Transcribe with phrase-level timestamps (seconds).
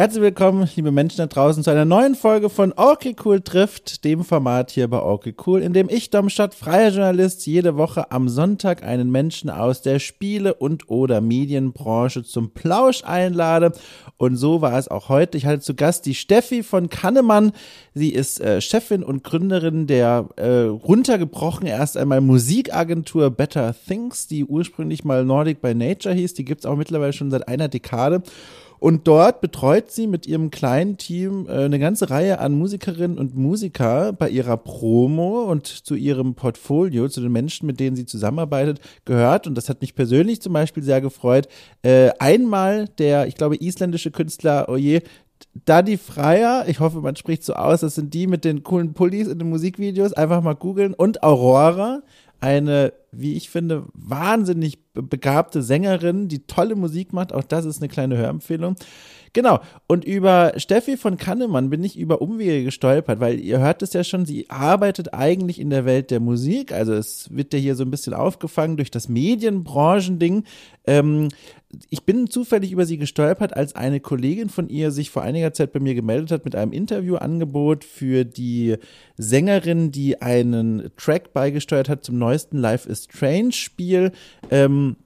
[0.00, 4.24] Herzlich willkommen, liebe Menschen da draußen, zu einer neuen Folge von Okay Cool trifft, dem
[4.24, 8.82] Format hier bei Okay Cool, in dem ich, Domstadt, freier Journalist, jede Woche am Sonntag
[8.82, 13.72] einen Menschen aus der Spiele- und oder Medienbranche zum Plausch einlade.
[14.16, 15.36] Und so war es auch heute.
[15.36, 17.52] Ich hatte zu Gast die Steffi von Kannemann.
[17.92, 24.46] Sie ist äh, Chefin und Gründerin der äh, runtergebrochen erst einmal Musikagentur Better Things, die
[24.46, 26.32] ursprünglich mal Nordic by Nature hieß.
[26.32, 28.22] Die gibt's auch mittlerweile schon seit einer Dekade.
[28.80, 33.36] Und dort betreut sie mit ihrem kleinen Team äh, eine ganze Reihe an Musikerinnen und
[33.36, 38.80] Musiker bei ihrer Promo und zu ihrem Portfolio, zu den Menschen, mit denen sie zusammenarbeitet,
[39.04, 39.46] gehört.
[39.46, 41.46] Und das hat mich persönlich zum Beispiel sehr gefreut.
[41.82, 45.02] Äh, einmal der, ich glaube, isländische Künstler, oje,
[45.66, 49.28] Daddy Freier, ich hoffe, man spricht so aus, das sind die mit den coolen Pullis
[49.28, 50.94] in den Musikvideos, einfach mal googeln.
[50.94, 52.02] Und Aurora,
[52.40, 57.32] eine, wie ich finde, wahnsinnig begabte Sängerin, die tolle Musik macht.
[57.32, 58.76] Auch das ist eine kleine Hörempfehlung.
[59.32, 59.60] Genau.
[59.86, 64.02] Und über Steffi von Kannemann bin ich über Umwege gestolpert, weil ihr hört es ja
[64.02, 66.72] schon, sie arbeitet eigentlich in der Welt der Musik.
[66.72, 70.44] Also es wird ja hier so ein bisschen aufgefangen durch das Medienbranchending.
[70.86, 71.28] Ähm,
[71.88, 75.72] ich bin zufällig über sie gestolpert, als eine Kollegin von ihr sich vor einiger Zeit
[75.72, 78.76] bei mir gemeldet hat mit einem Interviewangebot für die
[79.16, 84.12] Sängerin, die einen Track beigesteuert hat zum neuesten Life is Strange Spiel.
[84.50, 84.96] Ähm,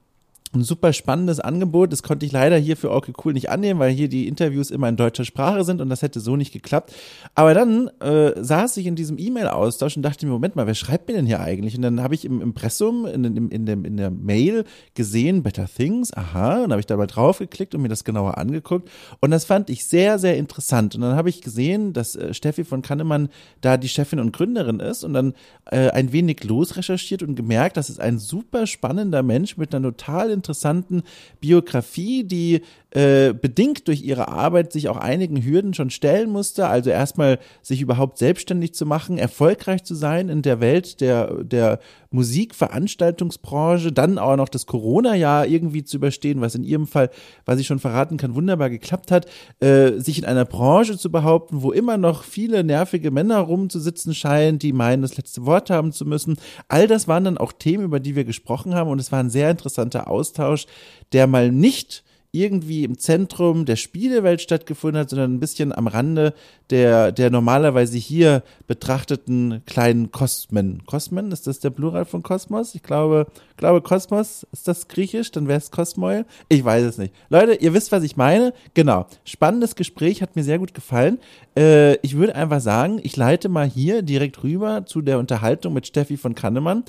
[0.54, 1.92] ein super spannendes Angebot.
[1.92, 4.88] Das konnte ich leider hier für Okay Cool nicht annehmen, weil hier die Interviews immer
[4.88, 6.92] in deutscher Sprache sind und das hätte so nicht geklappt.
[7.34, 11.08] Aber dann äh, saß ich in diesem E-Mail-Austausch und dachte mir, Moment mal, wer schreibt
[11.08, 11.76] mir denn hier eigentlich?
[11.76, 15.66] Und dann habe ich im Impressum, in, in, in, dem, in der Mail gesehen, Better
[15.66, 18.90] Things, aha, und habe ich da mal draufgeklickt und mir das genauer angeguckt.
[19.20, 20.94] Und das fand ich sehr, sehr interessant.
[20.94, 23.28] Und dann habe ich gesehen, dass äh, Steffi von Kannemann
[23.60, 25.34] da die Chefin und Gründerin ist und dann
[25.70, 30.30] äh, ein wenig losrecherchiert und gemerkt, das ist ein super spannender Mensch mit einer total
[30.44, 31.02] interessanten
[31.40, 32.60] Biografie, die
[32.94, 36.68] äh, bedingt durch ihre Arbeit sich auch einigen Hürden schon stellen musste.
[36.68, 41.80] Also erstmal sich überhaupt selbstständig zu machen, erfolgreich zu sein in der Welt der, der
[42.12, 47.10] Musikveranstaltungsbranche, dann auch noch das Corona-Jahr irgendwie zu überstehen, was in ihrem Fall,
[47.44, 49.26] was ich schon verraten kann, wunderbar geklappt hat,
[49.58, 54.60] äh, sich in einer Branche zu behaupten, wo immer noch viele nervige Männer rumzusitzen scheinen,
[54.60, 56.36] die meinen, das letzte Wort haben zu müssen.
[56.68, 59.30] All das waren dann auch Themen, über die wir gesprochen haben und es war ein
[59.30, 60.66] sehr interessanter Austausch,
[61.12, 66.34] der mal nicht irgendwie im Zentrum der Spielewelt stattgefunden hat, sondern ein bisschen am Rande
[66.70, 70.82] der, der normalerweise hier betrachteten kleinen Kosmen.
[70.86, 72.74] Kosmen, ist das der Plural von Kosmos?
[72.74, 75.30] Ich glaube, glaube Kosmos, ist das griechisch?
[75.30, 76.24] Dann wäre es Kosmoi?
[76.48, 77.14] Ich weiß es nicht.
[77.28, 78.52] Leute, ihr wisst, was ich meine.
[78.74, 79.06] Genau.
[79.24, 81.18] Spannendes Gespräch, hat mir sehr gut gefallen.
[81.56, 85.86] Äh, ich würde einfach sagen, ich leite mal hier direkt rüber zu der Unterhaltung mit
[85.86, 86.84] Steffi von Kannemann.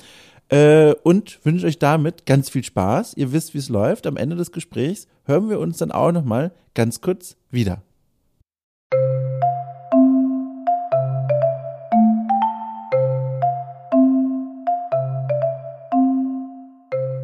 [0.48, 3.14] Äh, und wünsche euch damit ganz viel Spaß.
[3.16, 4.06] Ihr wisst, wie es läuft.
[4.06, 7.82] Am Ende des Gesprächs hören wir uns dann auch noch mal ganz kurz wieder.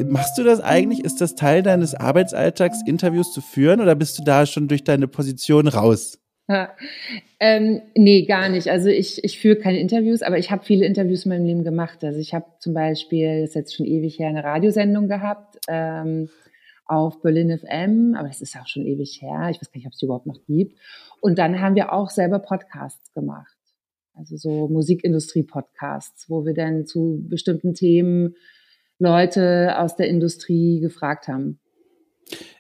[0.09, 1.05] Machst du das eigentlich?
[1.05, 5.09] Ist das Teil deines Arbeitsalltags, Interviews zu führen oder bist du da schon durch deine
[5.09, 6.22] Position raus?
[7.41, 8.69] Ähm, nee, gar nicht.
[8.69, 12.05] Also ich, ich führe keine Interviews, aber ich habe viele Interviews in meinem Leben gemacht.
[12.05, 16.29] Also ich habe zum Beispiel, das ist jetzt schon ewig her, eine Radiosendung gehabt ähm,
[16.87, 19.49] auf Berlin FM, aber das ist auch schon ewig her.
[19.51, 20.79] Ich weiß gar nicht, ob es die überhaupt noch gibt.
[21.21, 23.57] Und dann haben wir auch selber Podcasts gemacht.
[24.15, 28.35] Also so Musikindustrie-Podcasts, wo wir dann zu bestimmten Themen
[28.99, 31.59] Leute aus der Industrie gefragt haben.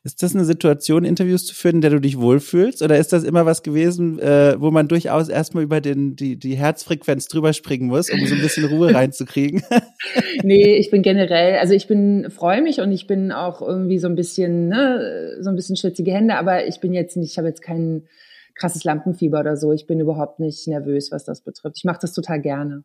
[0.05, 2.83] Ist das eine Situation, Interviews zu führen, in der du dich wohlfühlst?
[2.83, 6.57] Oder ist das immer was gewesen, äh, wo man durchaus erstmal über den, die, die
[6.57, 9.63] Herzfrequenz drüber springen muss, um so ein bisschen Ruhe reinzukriegen?
[10.43, 14.09] nee, ich bin generell, also ich bin, freue mich und ich bin auch irgendwie so
[14.09, 17.49] ein bisschen, ne, so ein bisschen schwitzige Hände, aber ich bin jetzt nicht, ich habe
[17.49, 18.03] jetzt kein
[18.55, 19.73] krasses Lampenfieber oder so.
[19.73, 21.77] Ich bin überhaupt nicht nervös, was das betrifft.
[21.79, 22.85] Ich mache das total gerne.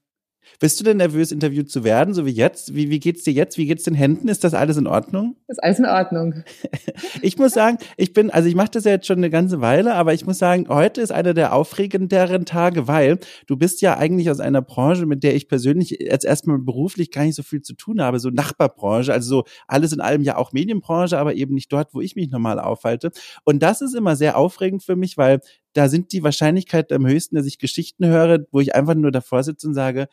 [0.59, 2.75] Bist du denn nervös, interviewt zu werden, so wie jetzt?
[2.75, 3.57] Wie, wie geht's dir jetzt?
[3.57, 4.27] Wie geht's den Händen?
[4.27, 5.35] Ist das alles in Ordnung?
[5.47, 6.43] Ist alles in Ordnung.
[7.21, 9.93] ich muss sagen, ich bin, also ich mache das ja jetzt schon eine ganze Weile,
[9.93, 14.29] aber ich muss sagen, heute ist einer der aufregenderen Tage, weil du bist ja eigentlich
[14.29, 17.75] aus einer Branche, mit der ich persönlich jetzt erstmal beruflich gar nicht so viel zu
[17.75, 21.71] tun habe, so Nachbarbranche, also so alles in allem ja auch Medienbranche, aber eben nicht
[21.71, 23.11] dort, wo ich mich normal aufhalte.
[23.43, 25.39] Und das ist immer sehr aufregend für mich, weil
[25.73, 29.43] da sind die Wahrscheinlichkeiten am höchsten, dass ich Geschichten höre, wo ich einfach nur davor
[29.43, 30.07] sitze und sage,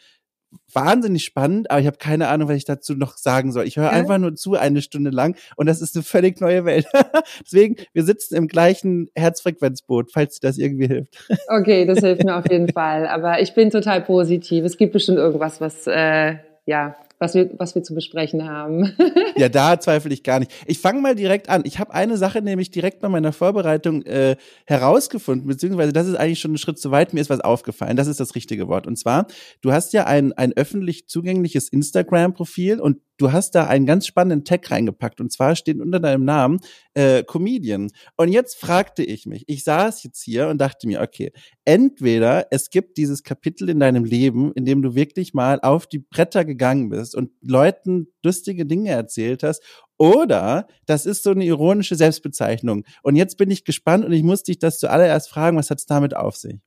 [0.72, 3.66] wahnsinnig spannend, aber ich habe keine Ahnung, was ich dazu noch sagen soll.
[3.66, 3.90] Ich höre ja.
[3.90, 6.86] einfach nur zu eine Stunde lang und das ist eine völlig neue Welt.
[7.44, 11.16] Deswegen, wir sitzen im gleichen Herzfrequenzboot, falls dir das irgendwie hilft.
[11.48, 13.06] Okay, das hilft mir auf jeden Fall.
[13.06, 14.64] Aber ich bin total positiv.
[14.64, 16.36] Es gibt bestimmt irgendwas, was äh,
[16.66, 18.92] ja was wir, was wir zu besprechen haben.
[19.36, 20.52] ja, da zweifle ich gar nicht.
[20.66, 21.62] Ich fange mal direkt an.
[21.64, 26.40] Ich habe eine Sache nämlich direkt bei meiner Vorbereitung äh, herausgefunden, beziehungsweise das ist eigentlich
[26.40, 27.14] schon ein Schritt zu weit.
[27.14, 27.96] Mir ist was aufgefallen.
[27.96, 28.86] Das ist das richtige Wort.
[28.86, 29.26] Und zwar,
[29.60, 34.44] du hast ja ein, ein öffentlich zugängliches Instagram-Profil und du hast da einen ganz spannenden
[34.44, 35.20] Tag reingepackt.
[35.20, 36.60] Und zwar steht unter deinem Namen
[36.94, 37.90] äh, Comedian.
[38.16, 41.32] Und jetzt fragte ich mich, ich saß jetzt hier und dachte mir, okay,
[41.64, 46.00] entweder es gibt dieses Kapitel in deinem Leben, in dem du wirklich mal auf die
[46.00, 49.62] Bretter gegangen bist und Leuten lustige Dinge erzählt hast,
[49.98, 52.84] oder das ist so eine ironische Selbstbezeichnung.
[53.02, 55.86] Und jetzt bin ich gespannt und ich muss dich das zuallererst fragen, was hat es
[55.86, 56.60] damit auf sich?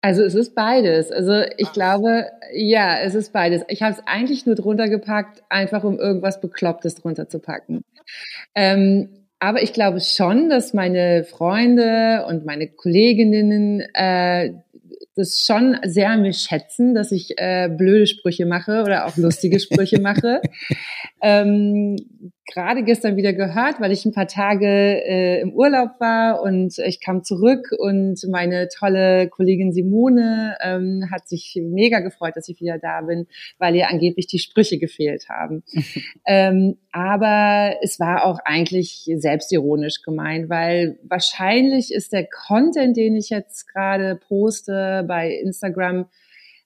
[0.00, 1.10] Also es ist beides.
[1.10, 3.62] Also ich glaube, ja, es ist beides.
[3.68, 7.82] Ich habe es eigentlich nur drunter gepackt, einfach um irgendwas Beklopptes drunter zu packen.
[8.54, 9.08] Ähm,
[9.40, 14.52] aber ich glaube schon, dass meine Freunde und meine Kolleginnen äh,
[15.18, 19.60] das schon sehr an mir schätzen, dass ich äh, blöde Sprüche mache oder auch lustige
[19.60, 20.40] Sprüche mache.
[21.22, 21.96] ähm,
[22.50, 26.98] Gerade gestern wieder gehört, weil ich ein paar Tage äh, im Urlaub war und ich
[26.98, 32.78] kam zurück und meine tolle Kollegin Simone ähm, hat sich mega gefreut, dass ich wieder
[32.78, 33.26] da bin,
[33.58, 35.62] weil ihr angeblich die Sprüche gefehlt haben.
[36.26, 43.28] ähm, aber es war auch eigentlich selbstironisch gemeint, weil wahrscheinlich ist der Content, den ich
[43.28, 46.06] jetzt gerade poste bei Instagram,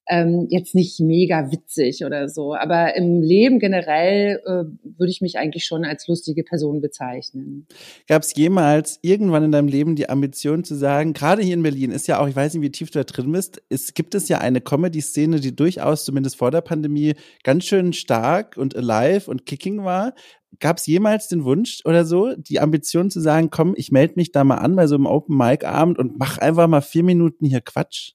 [0.09, 2.55] ähm, jetzt nicht mega witzig oder so.
[2.55, 4.65] Aber im Leben generell äh,
[4.99, 7.67] würde ich mich eigentlich schon als lustige Person bezeichnen.
[8.09, 11.93] Gab es jemals irgendwann in deinem Leben die Ambition zu sagen, gerade hier in Berlin
[11.93, 14.29] ist ja auch, ich weiß nicht, wie tief du da drin bist, es gibt es
[14.29, 17.15] ja eine Comedy-Szene, die durchaus zumindest vor der Pandemie
[17.45, 20.15] ganz schön stark und alive und kicking war.
[20.59, 24.33] Gab es jemals den Wunsch oder so, die Ambition zu sagen, komm, ich melde mich
[24.33, 27.47] da mal an bei so einem Open Mic Abend und mach einfach mal vier Minuten
[27.47, 28.13] hier Quatsch?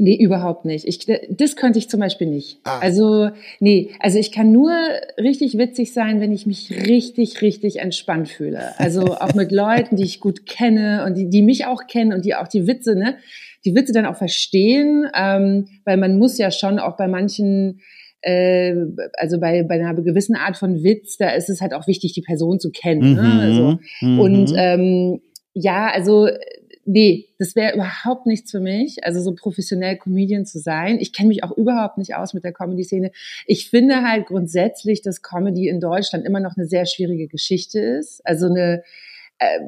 [0.00, 0.86] Nee, überhaupt nicht.
[0.86, 2.60] Ich, das könnte ich zum Beispiel nicht.
[2.62, 2.78] Ah.
[2.78, 4.70] Also, nee, also ich kann nur
[5.20, 8.78] richtig witzig sein, wenn ich mich richtig, richtig entspannt fühle.
[8.78, 12.24] Also auch mit Leuten, die ich gut kenne und die, die mich auch kennen und
[12.24, 13.16] die auch die Witze, ne,
[13.64, 17.80] die Witze dann auch verstehen, ähm, weil man muss ja schon auch bei manchen
[18.20, 18.76] äh,
[19.14, 22.22] also bei, bei einer gewissen Art von Witz, da ist es halt auch wichtig, die
[22.22, 23.14] Person zu kennen.
[23.14, 23.22] Ne?
[23.22, 23.36] Mhm.
[23.36, 23.42] Ne?
[23.42, 24.20] Also, mhm.
[24.20, 25.20] Und ähm,
[25.54, 26.28] ja, also
[26.88, 30.98] nee, das wäre überhaupt nichts für mich, also so professionell Comedian zu sein.
[30.98, 33.12] Ich kenne mich auch überhaupt nicht aus mit der Comedy-Szene.
[33.46, 38.22] Ich finde halt grundsätzlich, dass Comedy in Deutschland immer noch eine sehr schwierige Geschichte ist.
[38.24, 38.82] Also eine,
[39.38, 39.60] äh,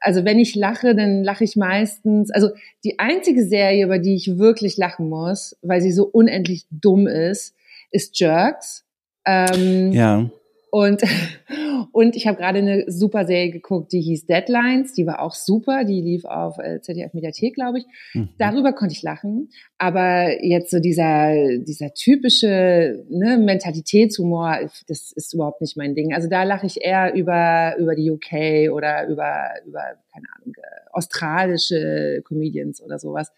[0.00, 2.50] also wenn ich lache, dann lache ich meistens, also
[2.84, 7.54] die einzige Serie, über die ich wirklich lachen muss, weil sie so unendlich dumm ist,
[7.90, 8.84] ist Jerks.
[9.24, 10.30] Ähm, ja.
[10.72, 11.02] Und,
[11.92, 15.84] und ich habe gerade eine super Serie geguckt, die hieß Deadlines, die war auch super,
[15.84, 17.84] die lief auf äh, ZDF Mediathek, glaube ich.
[18.14, 18.30] Mhm.
[18.38, 19.50] Darüber konnte ich lachen.
[19.76, 26.14] Aber jetzt so dieser, dieser typische ne, Mentalitätshumor, das ist überhaupt nicht mein Ding.
[26.14, 30.88] Also da lache ich eher über, über die UK oder über, über, keine Ahnung, äh,
[30.90, 33.30] australische Comedians oder sowas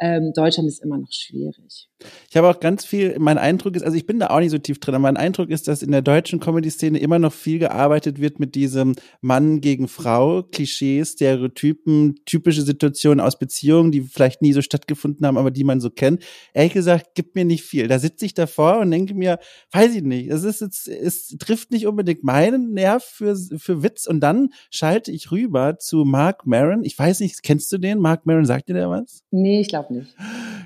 [0.00, 1.88] ähm, Deutschland ist immer noch schwierig.
[2.30, 4.56] Ich habe auch ganz viel, mein Eindruck ist, also ich bin da auch nicht so
[4.56, 8.18] tief drin, aber mein Eindruck ist, dass in der deutschen Comedy-Szene immer noch viel gearbeitet
[8.18, 14.54] wird mit diesem Mann gegen Frau, Klischees, Stereotypen, typische Situationen aus Beziehungen, die vielleicht nie
[14.54, 16.22] so stattgefunden haben, aber die man so kennt.
[16.54, 17.86] Ehrlich gesagt, gibt mir nicht viel.
[17.86, 19.38] Da sitze ich davor und denke mir,
[19.72, 24.06] weiß ich nicht, es ist jetzt, es trifft nicht unbedingt meinen Nerv für, für Witz
[24.06, 26.84] und dann schalte ich rüber zu Mark Maron.
[26.84, 27.98] Ich weiß nicht, kennst du den?
[27.98, 29.24] Mark Maron, sagt dir der was?
[29.30, 30.16] Nee, ich glaube nicht.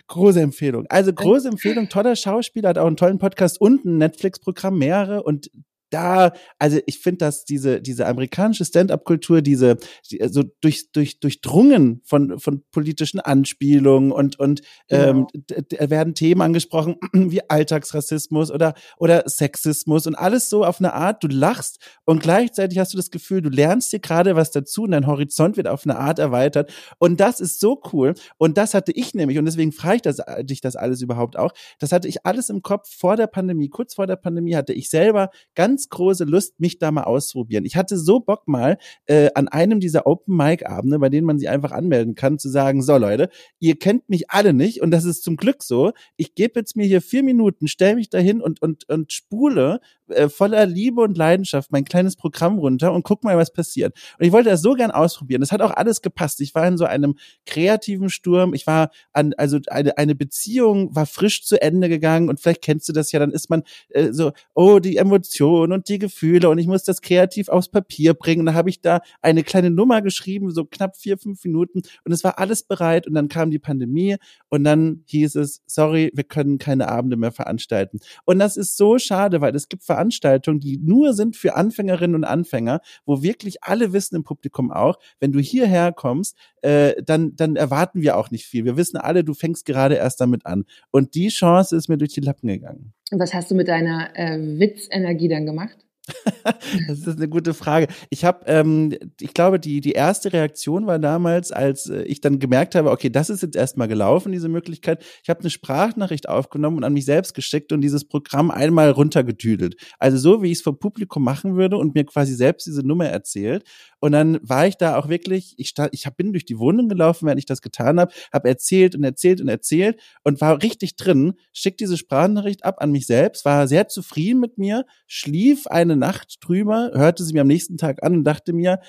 [0.07, 0.87] Große Empfehlung.
[0.88, 5.50] Also große Empfehlung, toller Schauspieler, hat auch einen tollen Podcast und ein Netflix-Programm, mehrere und
[5.94, 9.76] da, also ich finde, dass diese, diese amerikanische Stand-up-Kultur, diese,
[10.10, 15.90] die, also durch, durch, durchdrungen von, von politischen Anspielungen und, und ähm, ja.
[15.90, 21.28] werden Themen angesprochen wie Alltagsrassismus oder, oder Sexismus und alles so auf eine Art, du
[21.28, 25.06] lachst und gleichzeitig hast du das Gefühl, du lernst dir gerade was dazu und dein
[25.06, 26.72] Horizont wird auf eine Art erweitert.
[26.98, 28.14] Und das ist so cool.
[28.36, 31.52] Und das hatte ich nämlich, und deswegen frage ich das, dich das alles überhaupt auch,
[31.78, 33.68] das hatte ich alles im Kopf vor der Pandemie.
[33.68, 37.64] Kurz vor der Pandemie hatte ich selber ganz große Lust, mich da mal auszuprobieren.
[37.64, 41.38] Ich hatte so Bock mal äh, an einem dieser Open Mic Abende, bei denen man
[41.38, 45.04] sich einfach anmelden kann, zu sagen, so Leute, ihr kennt mich alle nicht und das
[45.04, 45.92] ist zum Glück so.
[46.16, 50.28] Ich gebe jetzt mir hier vier Minuten, stell mich dahin und und und spule äh,
[50.28, 53.96] voller Liebe und Leidenschaft mein kleines Programm runter und guck mal, was passiert.
[54.18, 55.40] Und ich wollte das so gern ausprobieren.
[55.40, 56.40] Das hat auch alles gepasst.
[56.40, 58.54] Ich war in so einem kreativen Sturm.
[58.54, 62.88] Ich war an, also eine, eine Beziehung war frisch zu Ende gegangen und vielleicht kennst
[62.88, 66.58] du das ja, dann ist man äh, so, oh, die Emotionen und die Gefühle und
[66.58, 68.40] ich muss das kreativ aufs Papier bringen.
[68.40, 72.12] Und da habe ich da eine kleine Nummer geschrieben, so knapp vier, fünf Minuten und
[72.12, 74.16] es war alles bereit und dann kam die Pandemie
[74.49, 78.00] und dann hieß es, sorry, wir können keine Abende mehr veranstalten.
[78.25, 82.24] Und das ist so schade, weil es gibt Veranstaltungen, die nur sind für Anfängerinnen und
[82.24, 87.54] Anfänger, wo wirklich alle wissen im Publikum auch, wenn du hierher kommst, äh, dann, dann
[87.54, 88.64] erwarten wir auch nicht viel.
[88.64, 90.64] Wir wissen alle, du fängst gerade erst damit an.
[90.90, 92.92] Und die Chance ist mir durch die Lappen gegangen.
[93.12, 95.78] Und was hast du mit deiner äh, Witzenergie dann gemacht?
[96.88, 97.88] das ist eine gute Frage.
[98.11, 102.38] Ich habe, ähm, ich glaube, die die erste Reaktion war damals, als äh, ich dann
[102.38, 105.02] gemerkt habe, okay, das ist jetzt erstmal gelaufen, diese Möglichkeit.
[105.23, 109.76] Ich habe eine Sprachnachricht aufgenommen und an mich selbst geschickt und dieses Programm einmal runtergetüdelt.
[109.99, 113.06] Also so, wie ich es vor Publikum machen würde und mir quasi selbst diese Nummer
[113.06, 113.64] erzählt.
[113.99, 116.90] Und dann war ich da auch wirklich, ich, stand, ich hab, bin durch die Wohnung
[116.90, 120.96] gelaufen, während ich das getan habe, habe erzählt und erzählt und erzählt und war richtig
[120.96, 125.93] drin, schickt diese Sprachnachricht ab an mich selbst, war sehr zufrieden mit mir, schlief eine
[125.96, 128.80] Nacht drüber, hörte sie mir am nächsten Tag an und dachte mir,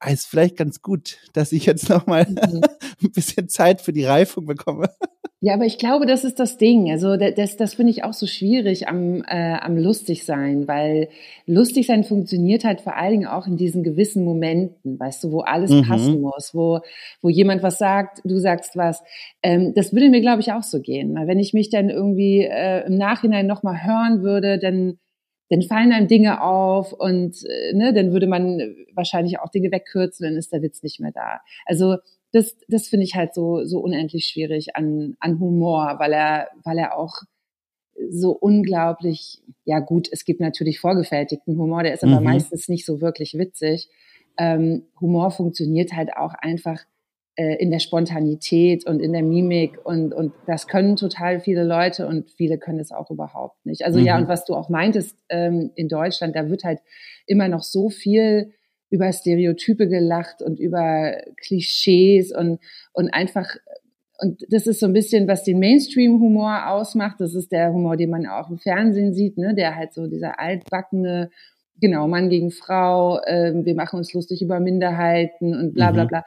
[0.00, 2.62] ah, ist vielleicht ganz gut, dass ich jetzt nochmal mhm.
[3.02, 4.88] ein bisschen Zeit für die Reifung bekomme.
[5.40, 6.90] Ja, aber ich glaube, das ist das Ding.
[6.90, 11.10] Also das, das finde ich auch so schwierig am, äh, am lustig sein, weil
[11.44, 15.40] lustig sein funktioniert halt vor allen Dingen auch in diesen gewissen Momenten, weißt du, wo
[15.40, 15.82] alles mhm.
[15.82, 16.80] passen muss, wo,
[17.20, 19.02] wo jemand was sagt, du sagst was.
[19.42, 21.14] Ähm, das würde mir, glaube ich, auch so gehen.
[21.14, 24.98] Weil wenn ich mich dann irgendwie äh, im Nachhinein nochmal hören würde, dann
[25.50, 28.60] dann fallen einem Dinge auf und äh, ne, dann würde man
[28.94, 31.40] wahrscheinlich auch Dinge wegkürzen, dann ist der Witz nicht mehr da.
[31.66, 31.96] Also
[32.32, 36.78] das, das finde ich halt so, so unendlich schwierig an, an Humor, weil er, weil
[36.78, 37.22] er auch
[38.10, 42.24] so unglaublich, ja gut, es gibt natürlich vorgefertigten Humor, der ist aber mhm.
[42.24, 43.88] meistens nicht so wirklich witzig.
[44.36, 46.82] Ähm, Humor funktioniert halt auch einfach
[47.36, 52.06] äh, in der Spontanität und in der Mimik und, und das können total viele Leute
[52.06, 53.84] und viele können es auch überhaupt nicht.
[53.84, 54.06] Also mhm.
[54.06, 56.80] ja, und was du auch meintest, ähm, in Deutschland, da wird halt
[57.26, 58.52] immer noch so viel
[58.90, 62.60] über Stereotype gelacht und über Klischees und,
[62.92, 63.48] und einfach,
[64.20, 67.16] und das ist so ein bisschen, was den Mainstream-Humor ausmacht.
[67.18, 70.38] Das ist der Humor, den man auch im Fernsehen sieht, ne, der halt so dieser
[70.38, 71.30] altbackene,
[71.80, 76.08] genau, Mann gegen Frau, äh, wir machen uns lustig über Minderheiten und bla bla mhm.
[76.08, 76.24] bla.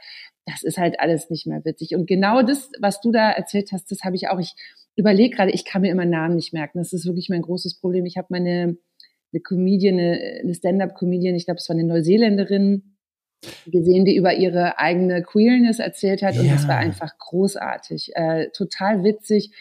[0.48, 1.96] Das ist halt alles nicht mehr witzig.
[1.96, 4.40] Und genau das, was du da erzählt hast, das habe ich auch.
[4.40, 4.56] Ich
[4.96, 6.80] überlege gerade, ich kann mir immer Namen nicht merken.
[6.80, 8.06] Das ist wirklich mein großes Problem.
[8.06, 8.78] Ich habe meine
[9.34, 12.98] eine Comedian, eine, eine Stand-up-Comedian, ich glaube, es war eine Neuseeländerin,
[13.68, 16.38] gesehen, die über ihre eigene Queerness erzählt hat.
[16.38, 16.54] Und ja.
[16.54, 19.52] das war einfach großartig, äh, total witzig,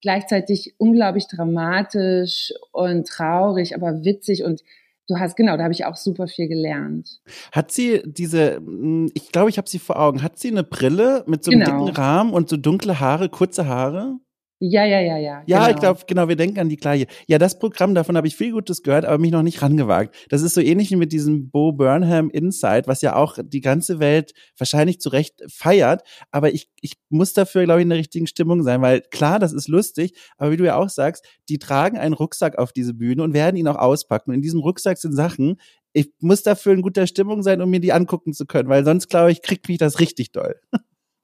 [0.00, 4.62] gleichzeitig unglaublich dramatisch und traurig, aber witzig und
[5.10, 7.20] Du hast genau, da habe ich auch super viel gelernt.
[7.50, 10.22] Hat sie diese, hm, ich glaube, ich habe sie vor Augen.
[10.22, 11.84] Hat sie eine Brille mit so einem genau.
[11.84, 14.20] dicken Rahmen und so dunkle Haare, kurze Haare?
[14.62, 15.42] Ja, ja, ja, ja.
[15.46, 15.70] Ja, genau.
[15.70, 17.06] ich glaube, genau, wir denken an die gleiche.
[17.26, 20.14] Ja, das Programm, davon habe ich viel Gutes gehört, aber mich noch nicht rangewagt.
[20.28, 24.00] Das ist so ähnlich wie mit diesem Bo Burnham Inside, was ja auch die ganze
[24.00, 26.02] Welt wahrscheinlich zu Recht feiert.
[26.30, 29.54] Aber ich, ich muss dafür, glaube ich, in der richtigen Stimmung sein, weil klar, das
[29.54, 33.22] ist lustig, aber wie du ja auch sagst, die tragen einen Rucksack auf diese Bühne
[33.22, 34.30] und werden ihn auch auspacken.
[34.30, 35.56] Und in diesem Rucksack sind Sachen,
[35.94, 39.08] ich muss dafür in guter Stimmung sein, um mir die angucken zu können, weil sonst,
[39.08, 40.56] glaube ich, kriegt mich das richtig doll.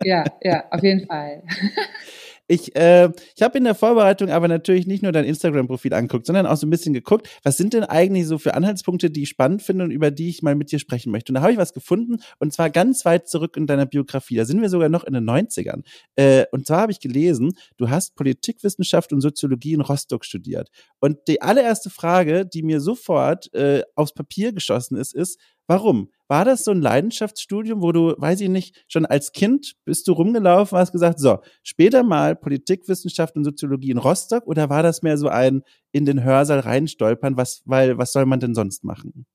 [0.03, 1.43] Ja, ja, auf jeden Fall.
[2.49, 6.47] Ich, äh, ich habe in der Vorbereitung aber natürlich nicht nur dein Instagram-Profil angeguckt, sondern
[6.47, 9.63] auch so ein bisschen geguckt, was sind denn eigentlich so für Anhaltspunkte, die ich spannend
[9.63, 11.33] finde und über die ich mal mit dir sprechen möchte.
[11.33, 14.37] Und da habe ich was gefunden und zwar ganz weit zurück in deiner Biografie.
[14.37, 15.83] Da sind wir sogar noch in den 90ern.
[16.15, 20.71] Äh, und zwar habe ich gelesen, du hast Politikwissenschaft und Soziologie in Rostock studiert.
[21.01, 26.11] Und die allererste Frage, die mir sofort äh, aufs Papier geschossen ist, ist, Warum?
[26.29, 30.13] War das so ein Leidenschaftsstudium, wo du, weiß ich nicht, schon als Kind bist du
[30.13, 35.19] rumgelaufen, hast gesagt, so, später mal Politikwissenschaft und Soziologie in Rostock oder war das mehr
[35.19, 39.27] so ein in den Hörsaal reinstolpern, was, weil, was soll man denn sonst machen?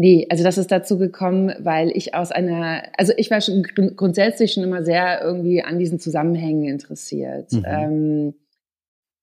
[0.00, 3.64] Nee, also das ist dazu gekommen, weil ich aus einer, also ich war schon
[3.96, 7.52] grundsätzlich schon immer sehr irgendwie an diesen Zusammenhängen interessiert.
[7.52, 7.64] Mhm.
[7.66, 8.34] Ähm,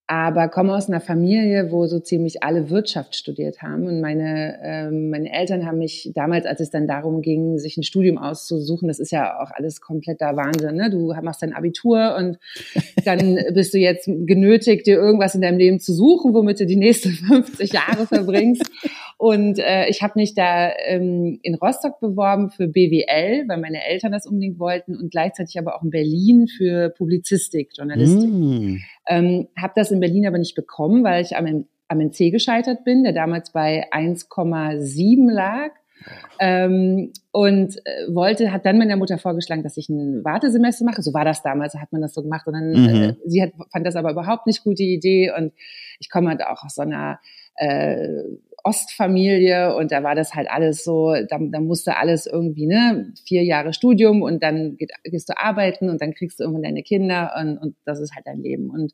[0.07, 3.87] aber komme aus einer Familie, wo so ziemlich alle Wirtschaft studiert haben.
[3.87, 7.83] Und meine, ähm, meine Eltern haben mich damals, als es dann darum ging, sich ein
[7.83, 10.75] Studium auszusuchen, das ist ja auch alles kompletter Wahnsinn.
[10.75, 10.91] Ne?
[10.91, 12.37] Du machst dein Abitur und
[13.03, 16.75] dann bist du jetzt genötigt, dir irgendwas in deinem Leben zu suchen, womit du die
[16.75, 18.69] nächsten 50 Jahre verbringst.
[19.17, 24.11] Und äh, ich habe mich da ähm, in Rostock beworben für BWL, weil meine Eltern
[24.11, 28.29] das unbedingt wollten und gleichzeitig aber auch in Berlin für Publizistik, Journalistik.
[28.29, 28.77] Mm.
[29.07, 33.03] Ähm, habe das in Berlin aber nicht bekommen, weil ich am am NC gescheitert bin,
[33.03, 35.71] der damals bei 1,7 lag.
[36.39, 41.01] Ähm, und äh, wollte, hat dann meiner Mutter vorgeschlagen, dass ich ein Wartesemester mache.
[41.01, 42.45] So war das damals, hat man das so gemacht.
[42.47, 43.03] Und dann, mhm.
[43.03, 45.31] äh, sie hat, fand das aber überhaupt nicht gute Idee.
[45.35, 45.53] Und
[45.99, 47.19] ich komme halt auch aus so einer
[47.55, 48.23] äh,
[48.65, 53.43] Ostfamilie und da war das halt alles so, da, da musste alles irgendwie, ne, vier
[53.43, 57.31] Jahre Studium und dann geht, gehst du arbeiten und dann kriegst du irgendwann deine Kinder
[57.39, 58.71] und, und das ist halt dein Leben.
[58.71, 58.93] Und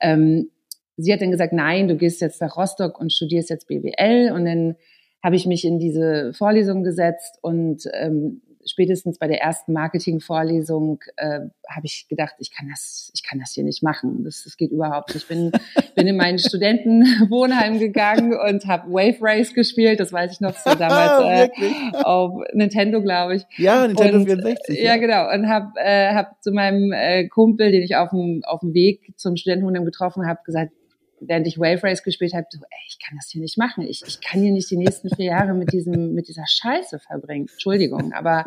[0.00, 0.50] ähm,
[0.96, 4.46] sie hat dann gesagt, nein, du gehst jetzt nach Rostock und studierst jetzt BWL und
[4.46, 4.76] dann
[5.22, 11.40] habe ich mich in diese Vorlesung gesetzt und ähm, spätestens bei der ersten Marketing-Vorlesung äh,
[11.68, 14.24] habe ich gedacht, ich kann das, ich kann das hier nicht machen.
[14.24, 15.22] Das, das geht überhaupt nicht.
[15.22, 15.52] Ich bin,
[15.94, 20.00] bin in mein Studentenwohnheim gegangen und habe Wave Race gespielt.
[20.00, 23.42] Das weiß ich noch so damals äh, auf Nintendo, glaube ich.
[23.56, 24.78] Ja, Nintendo und, 64.
[24.78, 25.32] Ja, ja genau.
[25.32, 29.12] Und habe äh, hab zu meinem äh, Kumpel, den ich auf dem auf dem Weg
[29.16, 30.72] zum Studentenwohnheim getroffen habe, gesagt,
[31.20, 33.86] während ich Wave Race gespielt habe, so, ey, ich kann das hier nicht machen.
[33.86, 37.46] Ich, ich kann hier nicht die nächsten vier Jahre mit diesem, mit dieser Scheiße verbringen.
[37.50, 38.44] Entschuldigung, aber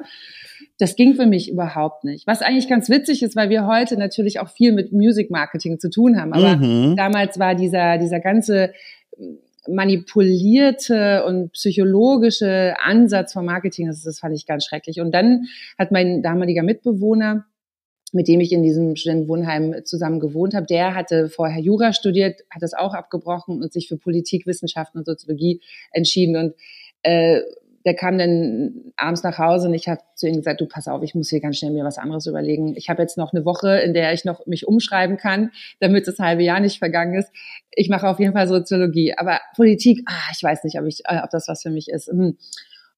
[0.79, 2.27] das ging für mich überhaupt nicht.
[2.27, 5.89] Was eigentlich ganz witzig ist, weil wir heute natürlich auch viel mit Music Marketing zu
[5.89, 6.33] tun haben.
[6.33, 6.95] Aber mhm.
[6.95, 8.73] damals war dieser, dieser ganze
[9.67, 14.99] manipulierte und psychologische Ansatz vom Marketing, das, das fand ich ganz schrecklich.
[14.99, 15.45] Und dann
[15.77, 17.45] hat mein damaliger Mitbewohner
[18.13, 22.61] mit dem ich in diesem Studentenwohnheim zusammen gewohnt habe, der hatte vorher Jura studiert, hat
[22.61, 26.37] das auch abgebrochen und sich für Politik, Wissenschaften und Soziologie entschieden.
[26.37, 26.53] Und
[27.01, 27.41] äh,
[27.85, 31.03] der kam dann abends nach Hause und ich habe zu ihm gesagt, du pass auf,
[31.03, 32.75] ich muss hier ganz schnell mir was anderes überlegen.
[32.77, 36.19] Ich habe jetzt noch eine Woche, in der ich noch mich umschreiben kann, damit das
[36.19, 37.31] halbe Jahr nicht vergangen ist.
[37.71, 41.19] Ich mache auf jeden Fall Soziologie, aber Politik, ah, ich weiß nicht, ob ich, äh,
[41.23, 42.07] ob das was für mich ist.
[42.07, 42.37] Hm.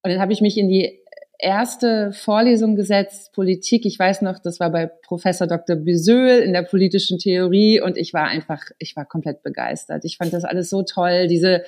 [0.04, 1.00] Und dann habe ich mich in die
[1.40, 3.86] erste Vorlesung gesetzt, Politik.
[3.86, 5.76] Ich weiß noch, das war bei Professor Dr.
[5.76, 10.06] Büsöhl in der politischen Theorie und ich war einfach, ich war komplett begeistert.
[10.06, 11.64] Ich fand das alles so toll, diese,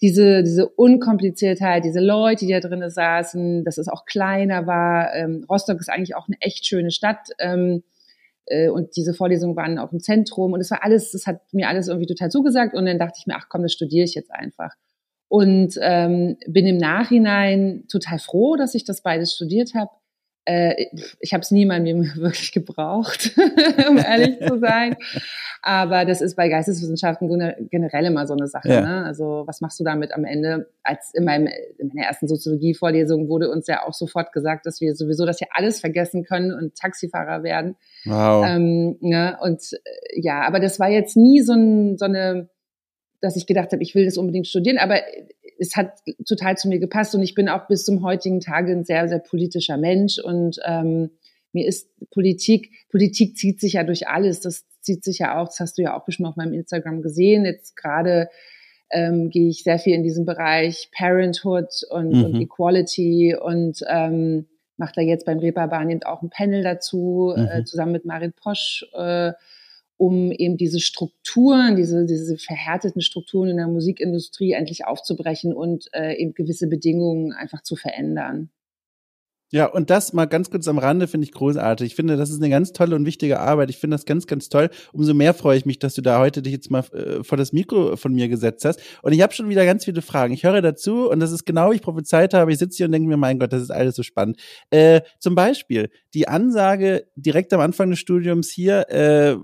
[0.00, 5.14] diese, diese Unkompliziertheit, diese Leute, die da drinnen saßen, dass es auch kleiner war.
[5.14, 7.28] Ähm, Rostock ist eigentlich auch eine echt schöne Stadt.
[7.38, 7.82] Ähm,
[8.46, 11.68] äh, und diese Vorlesungen waren auch im Zentrum und es war alles, das hat mir
[11.68, 14.30] alles irgendwie total zugesagt und dann dachte ich mir, ach komm, das studiere ich jetzt
[14.30, 14.74] einfach
[15.34, 19.90] und ähm, bin im Nachhinein total froh, dass ich das beides studiert habe.
[20.44, 20.86] Äh,
[21.18, 23.32] ich habe es nie in meinem Leben wirklich gebraucht,
[23.88, 24.94] um ehrlich zu sein.
[25.60, 27.26] Aber das ist bei Geisteswissenschaften
[27.68, 28.68] generell immer so eine Sache.
[28.68, 28.80] Ja.
[28.82, 29.04] Ne?
[29.06, 30.70] Also was machst du damit am Ende?
[30.84, 34.94] Als in, meinem, in meiner ersten Soziologie-Vorlesung wurde uns ja auch sofort gesagt, dass wir
[34.94, 37.74] sowieso das ja alles vergessen können und Taxifahrer werden.
[38.04, 38.46] Wow.
[38.46, 39.36] Ähm, ne?
[39.42, 42.50] Und äh, ja, aber das war jetzt nie so, ein, so eine
[43.24, 45.00] dass ich gedacht habe, ich will das unbedingt studieren, aber
[45.58, 48.84] es hat total zu mir gepasst und ich bin auch bis zum heutigen Tage ein
[48.84, 51.10] sehr, sehr politischer Mensch und ähm,
[51.52, 55.60] mir ist Politik, Politik zieht sich ja durch alles, das zieht sich ja auch, das
[55.60, 58.28] hast du ja auch bestimmt auf meinem Instagram gesehen, jetzt gerade
[58.90, 62.24] ähm, gehe ich sehr viel in diesem Bereich Parenthood und, mhm.
[62.24, 67.48] und Equality und ähm, mache da jetzt beim Reeperbahn auch ein Panel dazu, äh, mhm.
[67.48, 69.32] äh, zusammen mit Marit Posch, äh,
[69.96, 76.14] um eben diese Strukturen, diese, diese verhärteten Strukturen in der Musikindustrie endlich aufzubrechen und äh,
[76.16, 78.50] eben gewisse Bedingungen einfach zu verändern.
[79.52, 81.86] Ja, und das mal ganz kurz am Rande finde ich großartig.
[81.86, 83.70] Ich finde, das ist eine ganz tolle und wichtige Arbeit.
[83.70, 84.70] Ich finde das ganz, ganz toll.
[84.92, 87.52] Umso mehr freue ich mich, dass du da heute dich jetzt mal äh, vor das
[87.52, 88.80] Mikro von mir gesetzt hast.
[89.02, 90.34] Und ich habe schon wieder ganz viele Fragen.
[90.34, 92.52] Ich höre dazu und das ist genau, wie ich prophezeit habe.
[92.52, 94.38] Ich sitze hier und denke mir, mein Gott, das ist alles so spannend.
[94.70, 99.36] Äh, zum Beispiel die Ansage direkt am Anfang des Studiums hier, äh,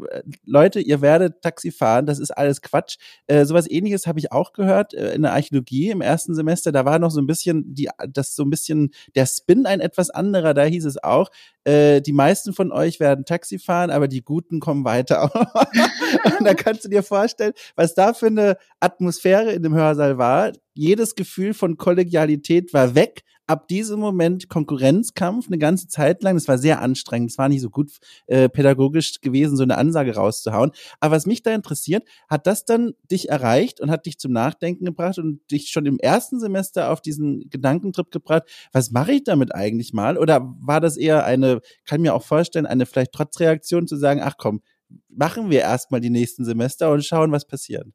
[0.44, 2.96] Leute, ihr werdet Taxi fahren, das ist alles Quatsch.
[3.26, 6.72] Äh, sowas ähnliches habe ich auch gehört äh, in der Archäologie im ersten Semester.
[6.72, 10.10] Da war noch so ein bisschen die, das so ein bisschen der Spin ein etwas
[10.10, 10.54] anderer.
[10.54, 11.30] Da hieß es auch,
[11.64, 15.30] äh, die meisten von euch werden Taxi fahren, aber die Guten kommen weiter.
[16.38, 20.52] und da kannst du dir vorstellen, was da für eine Atmosphäre in dem Hörsaal war.
[20.74, 26.36] Jedes Gefühl von Kollegialität war weg ab diesem Moment Konkurrenzkampf eine ganze Zeit lang.
[26.36, 27.32] Das war sehr anstrengend.
[27.32, 27.90] Es war nicht so gut
[28.28, 30.70] äh, pädagogisch gewesen, so eine Ansage rauszuhauen.
[31.00, 34.84] Aber was mich da interessiert, hat das dann dich erreicht und hat dich zum Nachdenken
[34.84, 39.52] gebracht und dich schon im ersten Semester auf diesen Gedankentrip gebracht, was mache ich damit
[39.52, 40.16] eigentlich mal?
[40.16, 44.34] Oder war das eher eine, kann mir auch vorstellen, eine vielleicht Trotzreaktion zu sagen, ach
[44.38, 44.62] komm,
[45.08, 47.88] machen wir erstmal die nächsten Semester und schauen, was passiert?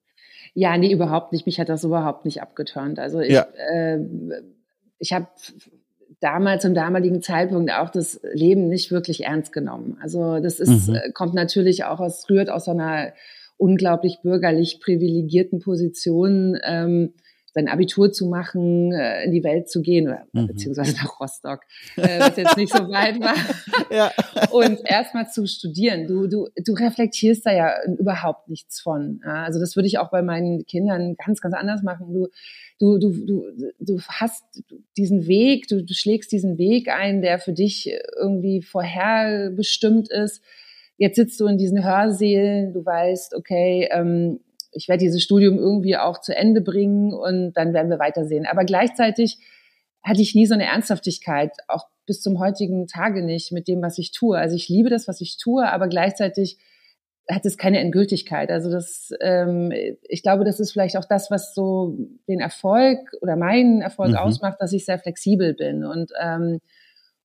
[0.53, 1.45] Ja, nee, überhaupt nicht.
[1.45, 2.99] Mich hat das überhaupt nicht abgeturnt.
[2.99, 3.47] Also ich, ja.
[3.71, 3.99] äh,
[4.99, 5.27] ich habe
[6.19, 9.97] damals zum damaligen Zeitpunkt auch das Leben nicht wirklich ernst genommen.
[10.01, 10.95] Also das ist, mhm.
[10.95, 13.13] Äh, kommt natürlich auch aus, rührt aus so einer
[13.58, 16.58] unglaublich bürgerlich privilegierten Position.
[16.63, 17.13] Ähm,
[17.55, 20.47] sein Abitur zu machen, äh, in die Welt zu gehen, oder mhm.
[20.47, 21.61] beziehungsweise nach Rostock,
[21.95, 23.35] äh, was jetzt nicht so weit war.
[23.89, 24.11] ja.
[24.51, 26.05] Und erstmal zu studieren.
[26.05, 29.21] Du, du, du reflektierst da ja überhaupt nichts von.
[29.23, 32.13] Also das würde ich auch bei meinen Kindern ganz, ganz anders machen.
[32.13, 32.27] Du,
[32.77, 34.43] du, du, du, du hast
[34.97, 37.89] diesen Weg, du, du schlägst diesen Weg ein, der für dich
[38.19, 40.43] irgendwie vorherbestimmt ist.
[40.97, 44.41] Jetzt sitzt du in diesen Hörsälen, du weißt, okay, ähm,
[44.75, 48.45] ich werde dieses Studium irgendwie auch zu Ende bringen und dann werden wir weitersehen.
[48.45, 49.39] Aber gleichzeitig
[50.03, 53.97] hatte ich nie so eine Ernsthaftigkeit, auch bis zum heutigen Tage nicht mit dem, was
[53.97, 54.38] ich tue.
[54.38, 56.57] Also ich liebe das, was ich tue, aber gleichzeitig
[57.27, 58.51] hat es keine Endgültigkeit.
[58.51, 59.71] Also das, ähm,
[60.03, 64.17] ich glaube, das ist vielleicht auch das, was so den Erfolg oder meinen Erfolg mhm.
[64.17, 66.59] ausmacht, dass ich sehr flexibel bin und ähm,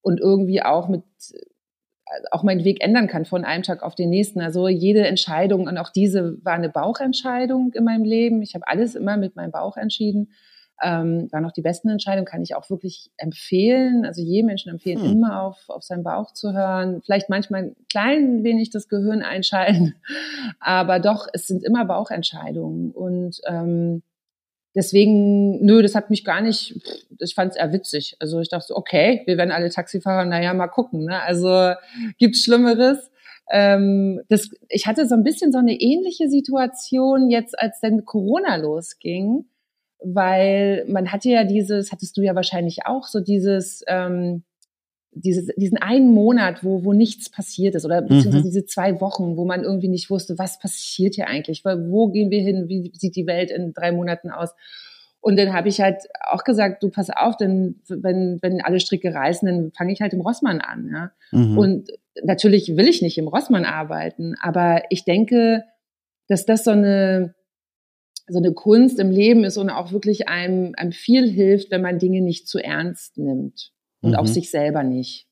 [0.03, 1.03] und irgendwie auch mit
[2.31, 4.41] auch meinen Weg ändern kann von einem Tag auf den nächsten.
[4.41, 8.43] Also jede Entscheidung und auch diese war eine Bauchentscheidung in meinem Leben.
[8.43, 10.33] Ich habe alles immer mit meinem Bauch entschieden.
[10.83, 14.07] Ähm, waren auch die besten Entscheidungen, kann ich auch wirklich empfehlen.
[14.07, 15.13] Also jedem Menschen empfehlen, hm.
[15.13, 17.03] immer auf, auf seinen Bauch zu hören.
[17.05, 19.97] Vielleicht manchmal ein klein wenig das Gehirn einschalten,
[20.61, 22.93] aber doch, es sind immer Bauchentscheidungen.
[22.93, 24.03] Und ähm,
[24.75, 26.81] deswegen, nö, das hat mich gar nicht,
[27.19, 28.17] ich fand es eher witzig.
[28.21, 31.05] Also ich dachte so, okay, wir werden alle Taxifahrer, naja, mal gucken.
[31.05, 31.21] Ne?
[31.23, 31.73] Also
[32.19, 33.11] gibt's Schlimmeres.
[33.51, 38.57] Ähm, das, ich hatte so ein bisschen so eine ähnliche Situation jetzt, als denn Corona
[38.57, 39.47] losging,
[40.03, 44.45] weil man hatte ja dieses, hattest du ja wahrscheinlich auch, so dieses, ähm,
[45.13, 48.43] dieses, diesen einen Monat, wo, wo nichts passiert ist, oder beziehungsweise mhm.
[48.45, 52.41] diese zwei Wochen, wo man irgendwie nicht wusste, was passiert hier eigentlich, wo gehen wir
[52.41, 54.51] hin, wie sieht die Welt in drei Monaten aus.
[55.21, 59.13] Und dann habe ich halt auch gesagt, du pass auf, denn wenn, wenn alle Stricke
[59.13, 60.89] reißen, dann fange ich halt im Rossmann an.
[60.91, 61.11] Ja?
[61.33, 61.59] Mhm.
[61.59, 61.91] Und
[62.23, 65.65] natürlich will ich nicht im Rossmann arbeiten, aber ich denke,
[66.29, 67.35] dass das so eine,
[68.29, 71.99] so eine Kunst im Leben ist und auch wirklich einem, einem viel hilft, wenn man
[71.99, 74.17] Dinge nicht zu ernst nimmt und mhm.
[74.17, 75.27] auch sich selber nicht.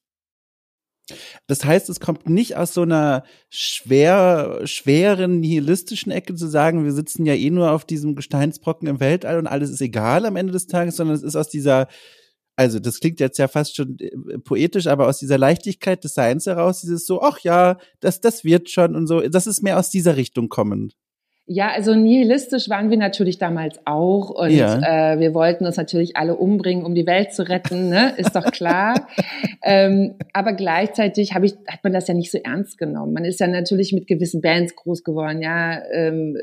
[1.46, 6.92] Das heißt, es kommt nicht aus so einer schwer, schweren, nihilistischen Ecke zu sagen, wir
[6.92, 10.52] sitzen ja eh nur auf diesem Gesteinsbrocken im Weltall und alles ist egal am Ende
[10.52, 11.88] des Tages, sondern es ist aus dieser,
[12.56, 16.46] also das klingt jetzt ja fast schon äh, poetisch, aber aus dieser Leichtigkeit des Seins
[16.46, 19.90] heraus, dieses so, ach ja, das, das wird schon und so, das ist mehr aus
[19.90, 20.94] dieser Richtung kommend.
[21.50, 25.14] Ja, also nihilistisch waren wir natürlich damals auch und ja.
[25.14, 28.12] äh, wir wollten uns natürlich alle umbringen, um die Welt zu retten, ne?
[28.18, 29.08] ist doch klar.
[29.62, 33.14] ähm, aber gleichzeitig ich, hat man das ja nicht so ernst genommen.
[33.14, 35.80] Man ist ja natürlich mit gewissen Bands groß geworden, ja.
[35.90, 36.36] Ähm,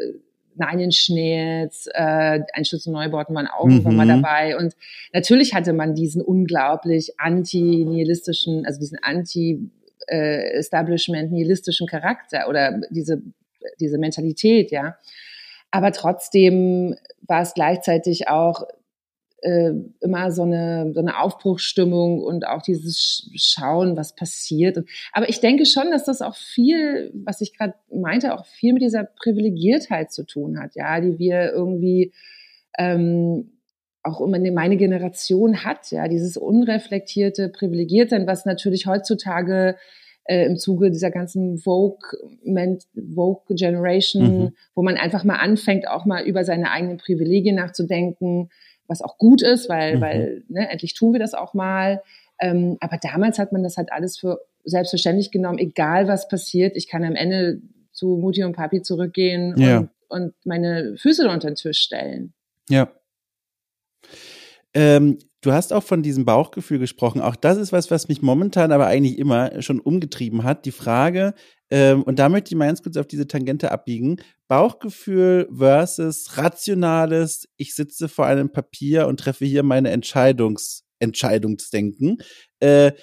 [0.56, 3.96] Nine Inch Nails, äh, Einstürze Neubauten waren auch mhm.
[3.96, 4.58] mal dabei.
[4.58, 4.74] Und
[5.14, 13.22] natürlich hatte man diesen unglaublich anti-nihilistischen, also diesen anti-Establishment, nihilistischen Charakter oder diese
[13.80, 14.98] diese Mentalität, ja.
[15.72, 18.64] Aber trotzdem war es gleichzeitig auch
[19.42, 24.84] äh, immer so eine, so eine Aufbruchsstimmung und auch dieses Schauen, was passiert.
[25.14, 28.82] Aber ich denke schon, dass das auch viel, was ich gerade meinte, auch viel mit
[28.82, 32.14] dieser Privilegiertheit zu tun hat, ja, die wir irgendwie
[32.78, 33.52] ähm,
[34.02, 39.78] auch immer meine Generation hat, ja, dieses unreflektierte Privilegiertsein, was natürlich heutzutage
[40.26, 42.00] äh, im Zuge dieser ganzen Vogue,
[43.14, 44.56] Vogue Generation, mhm.
[44.74, 48.50] wo man einfach mal anfängt, auch mal über seine eigenen Privilegien nachzudenken,
[48.88, 50.02] was auch gut ist, weil, mhm.
[50.02, 52.02] weil ne, endlich tun wir das auch mal.
[52.40, 56.76] Ähm, aber damals hat man das halt alles für selbstverständlich genommen, egal was passiert.
[56.76, 57.62] Ich kann am Ende
[57.92, 59.78] zu Mutti und Papi zurückgehen ja.
[59.78, 62.34] und, und meine Füße unter den Tisch stellen.
[62.70, 62.92] Ja.
[64.74, 67.22] Ähm, Du hast auch von diesem Bauchgefühl gesprochen.
[67.22, 70.66] Auch das ist was, was mich momentan aber eigentlich immer schon umgetrieben hat.
[70.66, 71.36] Die Frage,
[71.70, 74.18] ähm, und da möchte ich mal ganz kurz auf diese Tangente abbiegen.
[74.48, 82.18] Bauchgefühl versus rationales, ich sitze vor einem Papier und treffe hier meine Entscheidungs Entscheidungsdenken.
[82.60, 82.94] Äh,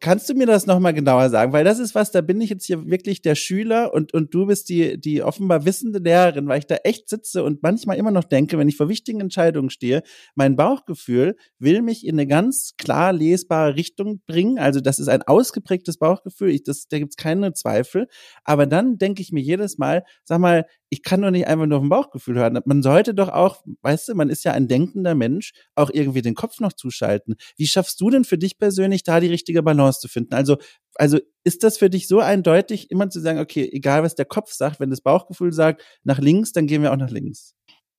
[0.00, 1.52] Kannst du mir das nochmal genauer sagen?
[1.52, 4.46] Weil das ist was, da bin ich jetzt hier wirklich der Schüler und, und du
[4.46, 8.22] bist die, die offenbar wissende Lehrerin, weil ich da echt sitze und manchmal immer noch
[8.22, 10.04] denke, wenn ich vor wichtigen Entscheidungen stehe,
[10.36, 14.60] mein Bauchgefühl will mich in eine ganz klar lesbare Richtung bringen.
[14.60, 18.06] Also das ist ein ausgeprägtes Bauchgefühl, ich, das, da gibt's keine Zweifel.
[18.44, 21.78] Aber dann denke ich mir jedes Mal, sag mal, ich kann doch nicht einfach nur
[21.78, 22.60] auf ein Bauchgefühl hören.
[22.64, 26.34] Man sollte doch auch, weißt du, man ist ja ein denkender Mensch, auch irgendwie den
[26.34, 27.36] Kopf noch zuschalten.
[27.56, 30.34] Wie schaffst du denn für dich persönlich da die richtige Balance zu finden?
[30.34, 30.56] Also,
[30.94, 34.52] also ist das für dich so eindeutig, immer zu sagen, okay, egal was der Kopf
[34.52, 37.54] sagt, wenn das Bauchgefühl sagt, nach links, dann gehen wir auch nach links?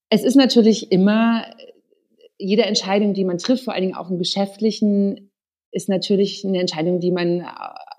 [0.10, 1.46] Es ist natürlich immer,
[2.38, 5.32] jede Entscheidung, die man trifft, vor allen Dingen auch im Geschäftlichen,
[5.72, 7.46] ist natürlich eine Entscheidung, die man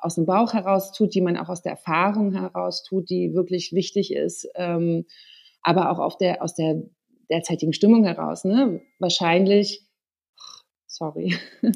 [0.00, 3.72] aus dem Bauch heraus tut, die man auch aus der Erfahrung heraus tut, die wirklich
[3.72, 5.06] wichtig ist, ähm,
[5.62, 6.82] aber auch auf der, aus der
[7.30, 8.44] derzeitigen Stimmung heraus.
[8.44, 8.82] Ne?
[8.98, 9.86] Wahrscheinlich,
[10.86, 11.36] sorry,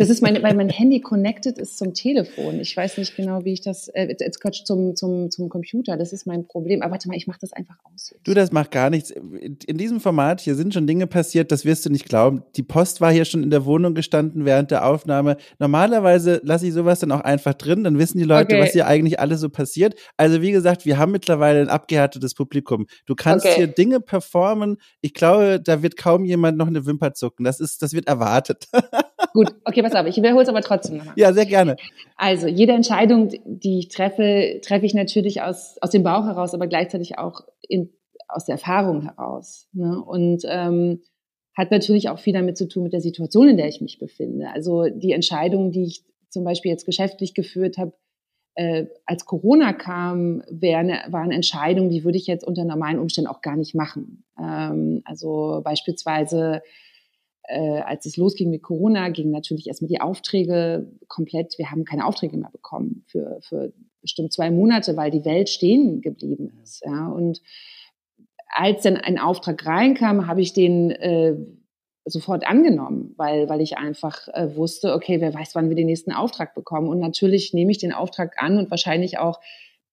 [0.00, 2.58] das ist mein, weil mein Handy connected ist zum Telefon.
[2.58, 5.98] Ich weiß nicht genau, wie ich das, äh, jetzt Quatsch, zum, zum, zum Computer.
[5.98, 6.80] Das ist mein Problem.
[6.80, 8.14] Aber warte mal, ich mache das einfach aus.
[8.24, 9.10] Du, das macht gar nichts.
[9.10, 12.42] In diesem Format hier sind schon Dinge passiert, das wirst du nicht glauben.
[12.56, 15.36] Die Post war hier schon in der Wohnung gestanden während der Aufnahme.
[15.58, 18.62] Normalerweise lasse ich sowas dann auch einfach drin, dann wissen die Leute, okay.
[18.62, 19.96] was hier eigentlich alles so passiert.
[20.16, 22.86] Also wie gesagt, wir haben mittlerweile ein abgehärtetes Publikum.
[23.04, 23.54] Du kannst okay.
[23.54, 24.78] hier Dinge performen.
[25.02, 27.44] Ich glaube, da wird kaum jemand noch eine Wimper zucken.
[27.44, 28.68] Das ist, das wird erwartet.
[29.32, 31.14] Gut, okay, pass auf, ich wiederhole es aber trotzdem nochmal.
[31.16, 31.76] Ja, sehr gerne.
[32.16, 36.66] Also, jede Entscheidung, die ich treffe, treffe ich natürlich aus, aus dem Bauch heraus, aber
[36.66, 37.90] gleichzeitig auch in,
[38.28, 39.68] aus der Erfahrung heraus.
[39.72, 40.02] Ne?
[40.02, 41.02] Und ähm,
[41.56, 44.48] hat natürlich auch viel damit zu tun mit der Situation, in der ich mich befinde.
[44.52, 47.92] Also die Entscheidungen, die ich zum Beispiel jetzt geschäftlich geführt habe,
[48.54, 53.42] äh, als Corona kam, wären, waren Entscheidungen, die würde ich jetzt unter normalen Umständen auch
[53.42, 54.24] gar nicht machen.
[54.38, 56.62] Ähm, also beispielsweise
[57.44, 62.06] äh, als es losging mit Corona, gingen natürlich erstmal die Aufträge komplett, wir haben keine
[62.06, 66.82] Aufträge mehr bekommen für, für bestimmt zwei Monate, weil die Welt stehen geblieben ist.
[66.84, 67.08] Ja.
[67.08, 67.40] Und
[68.48, 71.36] als dann ein Auftrag reinkam, habe ich den äh,
[72.04, 76.12] sofort angenommen, weil, weil ich einfach äh, wusste, okay, wer weiß, wann wir den nächsten
[76.12, 76.88] Auftrag bekommen.
[76.88, 79.40] Und natürlich nehme ich den Auftrag an und wahrscheinlich auch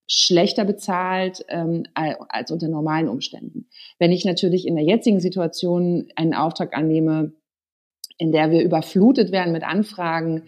[0.08, 3.68] schlechter bezahlt ähm, als unter normalen Umständen.
[3.98, 7.32] Wenn ich natürlich in der jetzigen Situation einen Auftrag annehme,
[8.16, 10.44] in der wir überflutet werden mit Anfragen,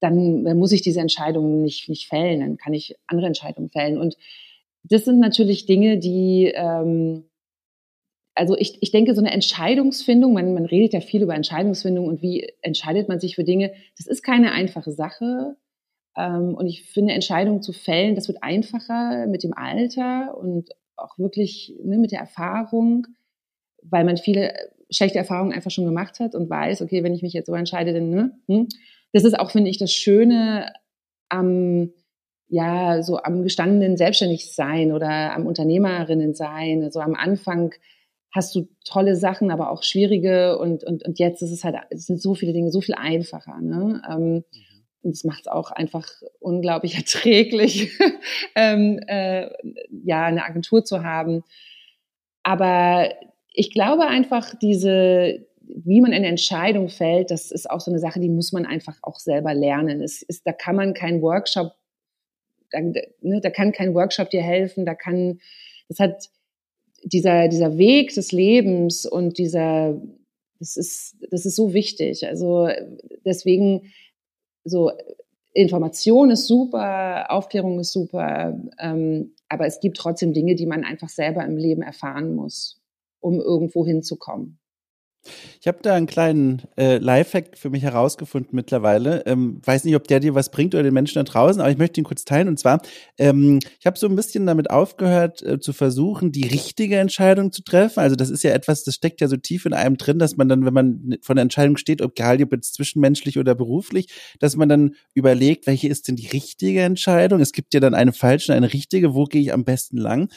[0.00, 3.98] dann, muss ich diese Entscheidungen nicht, nicht fällen, dann kann ich andere Entscheidungen fällen.
[3.98, 4.16] Und
[4.82, 7.24] das sind natürlich Dinge, die, ähm,
[8.34, 12.22] also ich, ich denke, so eine Entscheidungsfindung, man, man redet ja viel über Entscheidungsfindung und
[12.22, 15.56] wie entscheidet man sich für Dinge, das ist keine einfache Sache.
[16.16, 21.18] Ähm, und ich finde, Entscheidungen zu fällen, das wird einfacher mit dem Alter und auch
[21.18, 23.06] wirklich ne, mit der Erfahrung,
[23.82, 24.52] weil man viele
[24.90, 27.92] schlechte Erfahrungen einfach schon gemacht hat und weiß, okay, wenn ich mich jetzt so entscheide,
[27.92, 28.32] dann, ne?
[28.48, 28.68] Hm.
[29.12, 30.72] Das ist auch, finde ich, das Schöne
[31.28, 31.92] am,
[32.48, 36.82] ja, so am gestandenen Selbstständigsein oder am Unternehmerinnen sein.
[36.82, 37.72] Also am Anfang
[38.32, 42.06] hast du tolle Sachen, aber auch schwierige und, und, und jetzt ist es halt, es
[42.06, 44.02] sind so viele Dinge so viel einfacher, ne?
[44.08, 44.44] Ähm, mhm.
[45.02, 46.06] Und es macht es auch einfach
[46.40, 47.98] unglaublich erträglich,
[48.54, 49.50] ähm, äh,
[50.04, 51.42] ja, eine Agentur zu haben.
[52.42, 53.10] Aber
[53.52, 58.20] ich glaube einfach, diese, wie man eine Entscheidung fällt, das ist auch so eine Sache,
[58.20, 60.02] die muss man einfach auch selber lernen.
[60.02, 61.72] Es ist, da kann man keinen Workshop,
[62.70, 65.40] da, ne, da kann kein Workshop dir helfen, da kann,
[65.88, 66.30] das hat
[67.02, 70.00] dieser, dieser Weg des Lebens und dieser,
[70.58, 72.26] das ist, das ist so wichtig.
[72.26, 72.68] Also
[73.24, 73.92] deswegen
[74.64, 74.92] so
[75.52, 81.08] Information ist super, Aufklärung ist super, ähm, aber es gibt trotzdem Dinge, die man einfach
[81.08, 82.80] selber im Leben erfahren muss
[83.20, 84.59] um irgendwo hinzukommen.
[85.60, 89.22] Ich habe da einen kleinen äh, Lifehack für mich herausgefunden mittlerweile.
[89.26, 91.76] Ähm, weiß nicht, ob der dir was bringt oder den Menschen da draußen, aber ich
[91.78, 92.48] möchte ihn kurz teilen.
[92.48, 92.80] Und zwar,
[93.18, 97.62] ähm, ich habe so ein bisschen damit aufgehört, äh, zu versuchen, die richtige Entscheidung zu
[97.62, 98.00] treffen.
[98.00, 100.48] Also das ist ja etwas, das steckt ja so tief in einem drin, dass man
[100.48, 104.56] dann, wenn man von der Entscheidung steht, ob egal ob jetzt zwischenmenschlich oder beruflich, dass
[104.56, 107.40] man dann überlegt, welche ist denn die richtige Entscheidung?
[107.40, 109.14] Es gibt ja dann eine falsche, eine richtige.
[109.14, 110.30] Wo gehe ich am besten lang?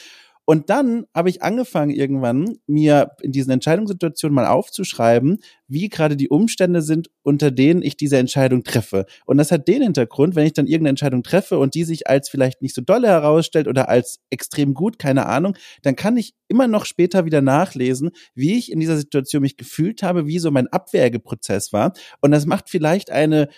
[0.46, 6.28] Und dann habe ich angefangen irgendwann, mir in diesen Entscheidungssituationen mal aufzuschreiben, wie gerade die
[6.28, 9.06] Umstände sind, unter denen ich diese Entscheidung treffe.
[9.24, 12.28] Und das hat den Hintergrund, wenn ich dann irgendeine Entscheidung treffe und die sich als
[12.28, 16.68] vielleicht nicht so dolle herausstellt oder als extrem gut, keine Ahnung, dann kann ich immer
[16.68, 20.68] noch später wieder nachlesen, wie ich in dieser Situation mich gefühlt habe, wie so mein
[20.68, 21.94] Abwägeprozess war.
[22.20, 23.48] Und das macht vielleicht eine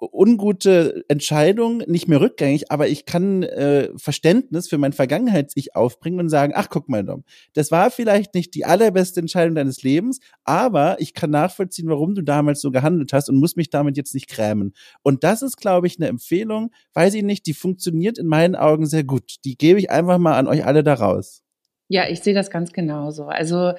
[0.00, 6.28] ungute Entscheidung nicht mehr rückgängig, aber ich kann äh, Verständnis für mein Vergangenheits-Ich aufbringen und
[6.28, 11.00] sagen, ach guck mal, Dom, das war vielleicht nicht die allerbeste Entscheidung deines Lebens, aber
[11.00, 14.28] ich kann nachvollziehen, warum du damals so gehandelt hast und muss mich damit jetzt nicht
[14.28, 14.74] krämen.
[15.02, 18.86] Und das ist, glaube ich, eine Empfehlung, weiß ich nicht, die funktioniert in meinen Augen
[18.86, 19.36] sehr gut.
[19.44, 21.42] Die gebe ich einfach mal an euch alle da raus.
[21.88, 23.26] Ja, ich sehe das ganz genauso.
[23.26, 23.72] Also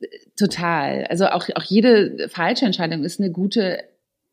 [0.00, 1.04] äh, total.
[1.06, 3.80] Also auch, auch jede falsche Entscheidung ist eine gute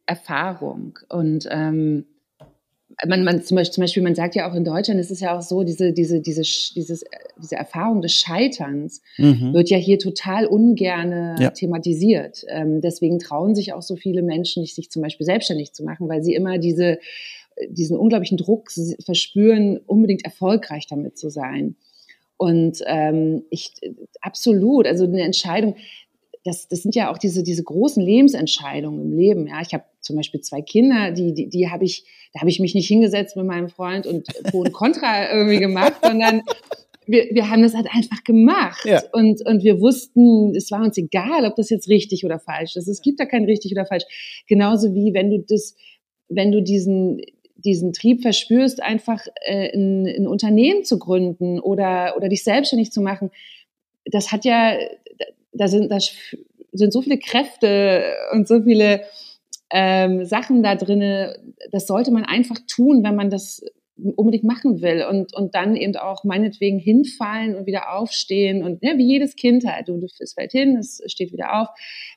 [0.06, 1.00] Erfahrung.
[1.10, 2.06] Und ähm,
[3.08, 5.38] man, man zum, Beispiel, zum Beispiel, man sagt ja auch in Deutschland, es ist ja
[5.38, 7.04] auch so, diese, diese, diese, dieses,
[7.38, 9.54] diese Erfahrung des Scheiterns mhm.
[9.54, 11.50] wird ja hier total ungern ja.
[11.52, 12.44] thematisiert.
[12.50, 16.08] Ähm, deswegen trauen sich auch so viele Menschen nicht, sich zum Beispiel selbstständig zu machen,
[16.08, 17.00] weil sie immer diese,
[17.70, 18.72] diesen unglaublichen Druck
[19.04, 21.76] verspüren, unbedingt erfolgreich damit zu sein.
[22.38, 23.74] Und ähm, ich
[24.22, 25.76] absolut, also eine Entscheidung,
[26.44, 29.48] das, das sind ja auch diese, diese großen Lebensentscheidungen im Leben.
[29.48, 32.60] Ja, ich habe zum Beispiel zwei Kinder, die, die, die habe ich, da habe ich
[32.60, 36.44] mich nicht hingesetzt mit meinem Freund und Pro und Contra irgendwie gemacht, sondern
[37.06, 38.86] wir, wir haben das halt einfach gemacht.
[38.86, 39.02] Ja.
[39.14, 42.88] Und, und wir wussten, es war uns egal, ob das jetzt richtig oder falsch ist.
[42.88, 44.04] Es gibt da kein richtig oder falsch.
[44.48, 45.76] Genauso wie wenn du das,
[46.28, 47.22] wenn du diesen,
[47.56, 53.02] diesen Trieb verspürst, einfach äh, ein, ein Unternehmen zu gründen oder, oder dich selbstständig zu
[53.02, 53.32] machen.
[54.06, 54.76] Das hat ja,
[55.54, 55.98] da sind, da
[56.72, 59.02] sind so viele Kräfte und so viele
[59.70, 61.40] ähm, Sachen da drinne.
[61.72, 63.64] Das sollte man einfach tun, wenn man das
[64.16, 68.98] unbedingt machen will und, und dann eben auch meinetwegen hinfallen und wieder aufstehen und ja,
[68.98, 69.88] wie jedes Kind halt.
[69.88, 71.68] Du, es fällt hin, es steht wieder auf.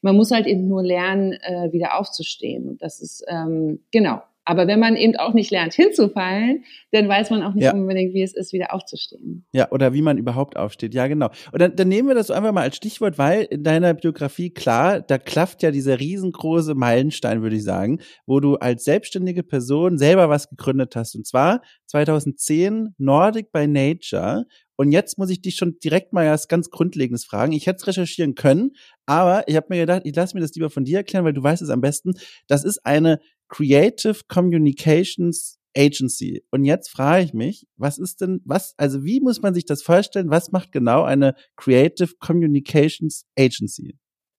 [0.01, 2.69] Man muss halt eben nur lernen, äh, wieder aufzustehen.
[2.69, 7.31] Und das ist, ähm, genau, aber wenn man eben auch nicht lernt, hinzufallen, dann weiß
[7.31, 7.75] man auch nicht ja.
[7.75, 9.45] unbedingt, wie es ist, wieder aufzustehen.
[9.53, 10.95] Ja, oder wie man überhaupt aufsteht.
[10.95, 11.31] Ja, genau.
[11.51, 14.51] Und dann, dann nehmen wir das so einfach mal als Stichwort, weil in deiner Biografie,
[14.51, 19.99] klar, da klafft ja dieser riesengroße Meilenstein, würde ich sagen, wo du als selbstständige Person
[19.99, 21.17] selber was gegründet hast.
[21.17, 24.47] Und zwar 2010 Nordic by Nature.
[24.77, 27.53] Und jetzt muss ich dich schon direkt mal was ganz Grundlegendes fragen.
[27.53, 28.73] Ich hätte es recherchieren können,
[29.07, 31.43] aber ich habe mir gedacht, ich lasse mir das lieber von dir erklären, weil du
[31.43, 32.13] weißt es am besten.
[32.47, 36.43] Das ist eine Creative Communications Agency.
[36.51, 39.83] Und jetzt frage ich mich, was ist denn, was, also wie muss man sich das
[39.83, 40.31] vorstellen?
[40.31, 43.99] Was macht genau eine Creative Communications Agency?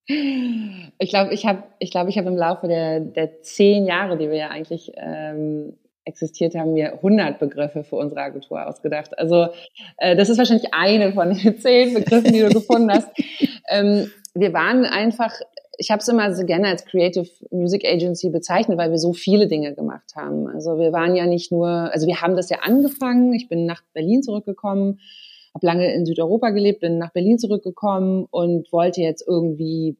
[0.10, 4.30] Ich glaube, ich habe, ich glaube, ich habe im Laufe der, der zehn Jahre, die
[4.30, 5.74] wir ja eigentlich ähm,
[6.06, 9.18] existiert haben, mir 100 Begriffe für unsere Agentur ausgedacht.
[9.20, 9.50] Also
[9.98, 13.10] äh, das ist wahrscheinlich eine von den zehn Begriffen, die du gefunden hast.
[13.70, 15.34] Ähm, wir waren einfach
[15.78, 19.48] ich habe es immer so gerne als Creative Music Agency bezeichnet, weil wir so viele
[19.48, 20.48] Dinge gemacht haben.
[20.48, 23.34] Also wir waren ja nicht nur, also wir haben das ja angefangen.
[23.34, 25.00] Ich bin nach Berlin zurückgekommen,
[25.54, 29.98] habe lange in Südeuropa gelebt, bin nach Berlin zurückgekommen und wollte jetzt irgendwie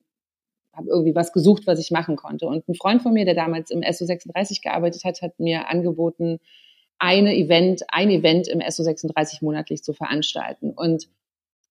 [0.78, 2.46] habe irgendwie was gesucht, was ich machen konnte.
[2.46, 6.40] Und ein Freund von mir, der damals im SO36 gearbeitet hat, hat mir angeboten,
[7.00, 10.72] eine Event, ein Event im SO36 monatlich zu veranstalten.
[10.72, 11.10] Und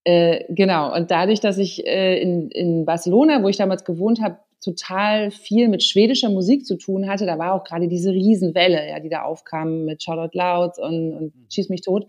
[0.06, 4.38] äh, genau, und dadurch, dass ich äh, in, in Barcelona, wo ich damals gewohnt habe,
[4.64, 9.00] total viel mit schwedischer Musik zu tun hatte, da war auch gerade diese Riesenwelle, ja,
[9.00, 11.46] die da aufkam mit Charlotte Louds und, und mhm.
[11.50, 12.06] Schieß mich tot,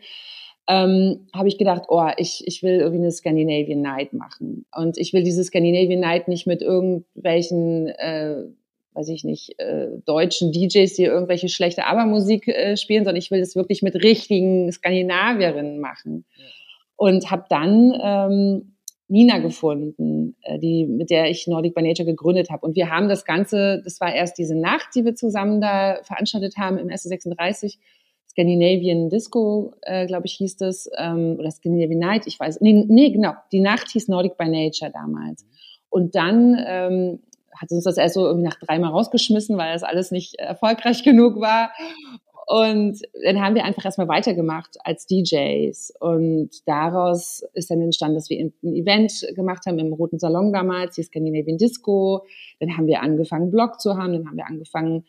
[0.67, 4.67] ähm, habe ich gedacht, oh, ich, ich will irgendwie eine Scandinavian Night machen.
[4.75, 8.43] Und ich will diese Scandinavian Night nicht mit irgendwelchen, äh,
[8.93, 13.39] weiß ich nicht, äh, deutschen DJs, die irgendwelche schlechte Abermusik äh, spielen, sondern ich will
[13.39, 16.25] das wirklich mit richtigen Skandinavierinnen machen.
[16.37, 16.45] Ja
[16.97, 18.73] und habe dann ähm,
[19.07, 22.65] Nina gefunden, äh, die mit der ich Nordic by Nature gegründet habe.
[22.65, 26.57] Und wir haben das Ganze, das war erst diese Nacht, die wir zusammen da veranstaltet
[26.57, 27.77] haben im S36.
[28.29, 33.09] Scandinavian Disco, äh, glaube ich, hieß das, ähm, oder Scandinavian Night, ich weiß, nee, nee,
[33.09, 35.45] genau, die Nacht hieß Nordic by Nature damals.
[35.89, 37.19] Und dann ähm,
[37.55, 41.39] hat uns das erst so irgendwie nach dreimal rausgeschmissen, weil das alles nicht erfolgreich genug
[41.39, 41.71] war.
[42.49, 45.93] Und dann haben wir einfach erstmal weitergemacht als DJs.
[45.99, 50.95] Und daraus ist dann entstanden, dass wir ein Event gemacht haben im Roten Salon damals,
[50.95, 52.25] die Scandinavian Disco.
[52.61, 54.13] Dann haben wir angefangen, Blog zu haben.
[54.13, 55.03] Dann haben wir angefangen,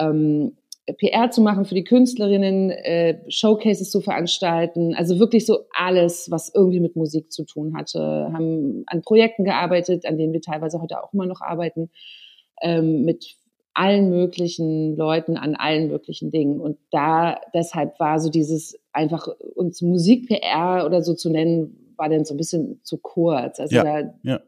[0.00, 0.56] ähm,
[0.98, 4.96] PR zu machen für die Künstlerinnen, äh, Showcases zu veranstalten.
[4.96, 8.28] Also wirklich so alles, was irgendwie mit Musik zu tun hatte.
[8.32, 11.90] Haben an Projekten gearbeitet, an denen wir teilweise heute auch immer noch arbeiten.
[12.60, 13.36] Ähm, mit
[13.74, 16.60] allen möglichen Leuten an allen möglichen Dingen.
[16.60, 22.24] Und da deshalb war so dieses einfach uns Musik-PR oder so zu nennen, war dann
[22.24, 23.60] so ein bisschen zu kurz.
[23.60, 24.40] Also ja, da, ja.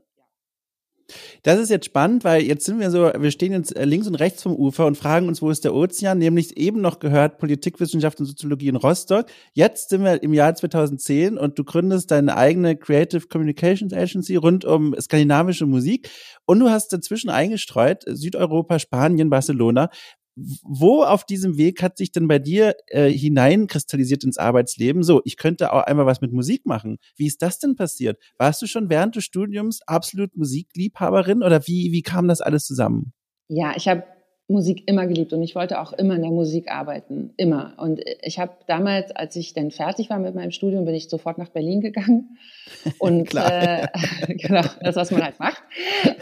[1.42, 4.42] Das ist jetzt spannend, weil jetzt sind wir so, wir stehen jetzt links und rechts
[4.42, 6.18] vom Ufer und fragen uns, wo ist der Ozean?
[6.18, 9.26] Nämlich eben noch gehört Politikwissenschaft und Soziologie in Rostock.
[9.52, 14.64] Jetzt sind wir im Jahr 2010 und du gründest deine eigene Creative Communications Agency rund
[14.64, 16.08] um skandinavische Musik
[16.46, 19.90] und du hast dazwischen eingestreut Südeuropa, Spanien, Barcelona
[20.36, 25.02] wo auf diesem Weg hat sich denn bei dir äh, hineinkristallisiert ins Arbeitsleben?
[25.02, 26.98] So, ich könnte auch einmal was mit Musik machen.
[27.16, 28.18] Wie ist das denn passiert?
[28.38, 33.12] Warst du schon während des Studiums absolut Musikliebhaberin oder wie, wie kam das alles zusammen?
[33.48, 34.04] Ja, ich habe
[34.46, 37.72] Musik immer geliebt und ich wollte auch immer in der Musik arbeiten, immer.
[37.78, 41.38] Und ich habe damals, als ich dann fertig war mit meinem Studium, bin ich sofort
[41.38, 42.36] nach Berlin gegangen.
[42.98, 43.86] Und äh,
[44.28, 45.62] genau das, was man halt macht.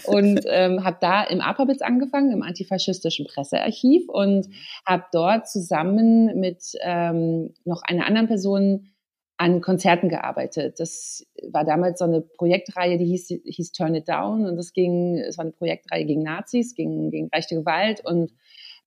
[0.06, 4.48] Und ähm, habe da im APABITS angefangen, im antifaschistischen Pressearchiv und
[4.86, 8.91] habe dort zusammen mit ähm, noch einer anderen Person
[9.36, 10.78] an Konzerten gearbeitet.
[10.78, 15.18] Das war damals so eine Projektreihe, die hieß, hieß Turn It Down und das ging,
[15.18, 18.32] es war eine Projektreihe gegen Nazis, gegen, gegen rechte Gewalt und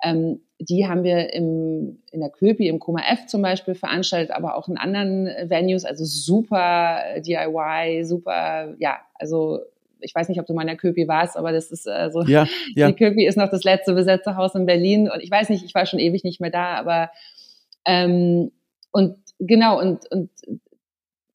[0.04, 4.56] ähm, die haben wir im, in der Köpi, im Koma F zum Beispiel veranstaltet, aber
[4.56, 9.60] auch in anderen Venues, also super DIY, super, ja, also
[10.00, 12.46] ich weiß nicht, ob du mal in der Köpi warst, aber das ist also ja,
[12.76, 12.88] ja.
[12.88, 15.74] die Köpi ist noch das letzte besetzte Haus in Berlin und ich weiß nicht, ich
[15.74, 17.10] war schon ewig nicht mehr da, aber
[17.86, 18.52] ähm,
[18.91, 20.30] und genau, und, und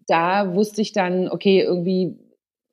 [0.07, 2.19] da wusste ich dann, okay, irgendwie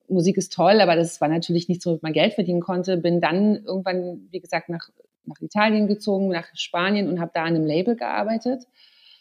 [0.10, 2.98] Musik ist toll, aber das war natürlich nichts, womit man Geld verdienen konnte.
[2.98, 4.90] Bin dann irgendwann, wie gesagt, nach,
[5.26, 8.66] nach Italien gezogen, nach Spanien und habe da an einem Label gearbeitet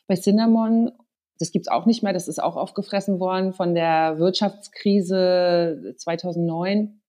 [0.06, 0.92] bei Cinnamon.
[1.38, 7.00] Das gibt's auch nicht mehr, das ist auch aufgefressen worden von der Wirtschaftskrise 2009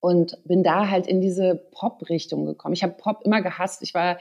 [0.00, 2.74] und bin da halt in diese Pop-Richtung gekommen.
[2.74, 3.82] Ich habe Pop immer gehasst.
[3.82, 4.18] Ich war,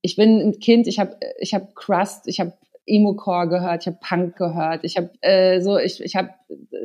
[0.00, 0.88] ich bin ein Kind.
[0.88, 2.54] Ich habe, ich habe Crust, ich habe
[2.86, 6.30] Emo-Core gehört, ich habe Punk gehört, ich habe äh, so, ich, ich habe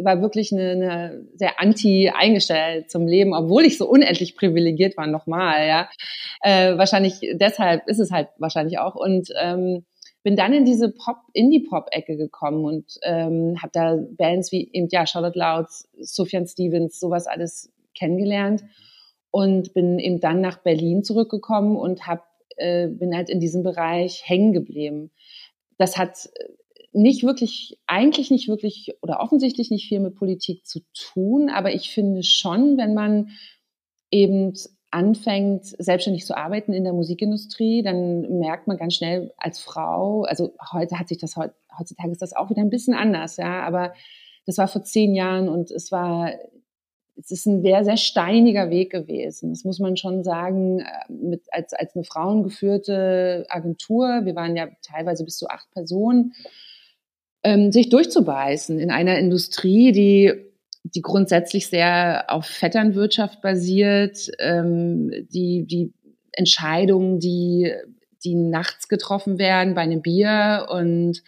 [0.01, 5.07] war wirklich eine, eine sehr anti eingestellt zum Leben, obwohl ich so unendlich privilegiert war
[5.07, 5.89] nochmal, ja.
[6.41, 9.85] Äh, wahrscheinlich deshalb ist es halt wahrscheinlich auch und ähm,
[10.23, 15.05] bin dann in diese Pop, Indie-Pop-Ecke gekommen und ähm, habe da Bands wie eben ja
[15.05, 18.63] Charlotte Louds, Sufjan Stevens, sowas alles kennengelernt
[19.31, 22.25] und bin eben dann nach Berlin zurückgekommen und hab,
[22.57, 25.11] äh, bin halt in diesem Bereich hängen geblieben.
[25.79, 26.49] Das hat äh,
[26.91, 31.91] nicht wirklich, eigentlich nicht wirklich oder offensichtlich nicht viel mit Politik zu tun, aber ich
[31.91, 33.29] finde schon, wenn man
[34.11, 34.53] eben
[34.91, 40.51] anfängt, selbstständig zu arbeiten in der Musikindustrie, dann merkt man ganz schnell als Frau, also
[40.71, 43.93] heute hat sich das, heutzutage ist das auch wieder ein bisschen anders, ja, aber
[44.45, 46.31] das war vor zehn Jahren und es war
[47.19, 49.49] es ist ein sehr, sehr steiniger Weg gewesen.
[49.49, 54.69] Das muss man schon sagen, äh, mit, als, als eine frauengeführte Agentur, wir waren ja
[54.81, 56.33] teilweise bis zu acht Personen,
[57.43, 60.33] ähm, sich durchzubeißen in einer Industrie, die,
[60.83, 65.93] die grundsätzlich sehr auf Vetternwirtschaft basiert, ähm, die, die
[66.31, 67.73] Entscheidungen, die,
[68.23, 71.21] die nachts getroffen werden bei einem Bier und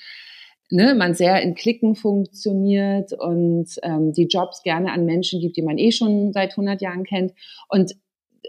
[0.72, 5.62] ne, man sehr in Klicken funktioniert und ähm, die Jobs gerne an Menschen gibt, die
[5.62, 7.34] man eh schon seit 100 Jahren kennt.
[7.68, 7.96] Und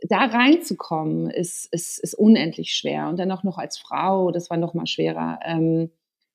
[0.08, 3.08] da reinzukommen ist, ist, ist unendlich schwer.
[3.08, 5.40] Und dann auch noch als Frau, das war noch mal schwerer.
[5.44, 5.90] Ähm,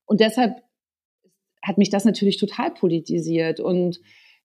[0.05, 0.61] und deshalb
[1.63, 3.99] hat mich das natürlich total politisiert und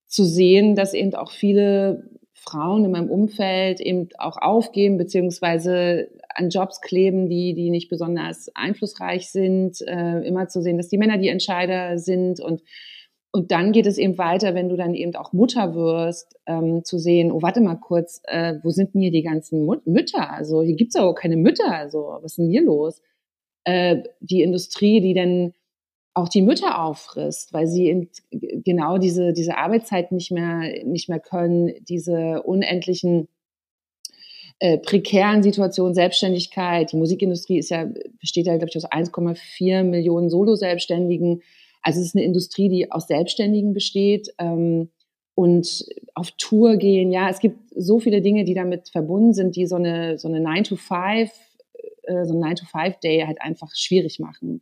[0.06, 2.08] zu sehen, dass eben auch viele
[2.42, 8.50] Frauen in meinem Umfeld eben auch aufgeben, beziehungsweise an Jobs kleben, die, die nicht besonders
[8.54, 12.62] einflussreich sind, äh, immer zu sehen, dass die Männer die Entscheider sind und
[13.34, 16.98] und dann geht es eben weiter, wenn du dann eben auch Mutter wirst, ähm, zu
[16.98, 20.30] sehen, oh, warte mal kurz, äh, wo sind denn hier die ganzen Mut Mütter?
[20.30, 23.00] Also hier gibt's ja auch keine Mütter, also was ist denn hier los?
[23.64, 25.54] Äh, die Industrie, die dann
[26.14, 31.20] auch die Mütter auffrisst, weil sie in, genau diese, diese Arbeitszeit nicht mehr, nicht mehr
[31.20, 33.28] können, diese unendlichen
[34.58, 36.92] äh, prekären Situationen, Selbstständigkeit.
[36.92, 37.88] Die Musikindustrie ist ja,
[38.20, 41.42] besteht ja, glaube ich, aus 1,4 Millionen Solo-Selbstständigen.
[41.80, 44.32] Also es ist eine Industrie, die aus Selbstständigen besteht.
[44.38, 44.90] Ähm,
[45.34, 45.84] und
[46.14, 49.76] auf Tour gehen, ja, es gibt so viele Dinge, die damit verbunden sind, die so
[49.76, 51.30] eine, so eine 9 to 5,
[52.02, 54.60] äh, so ein 9 to 5 Day halt einfach schwierig machen.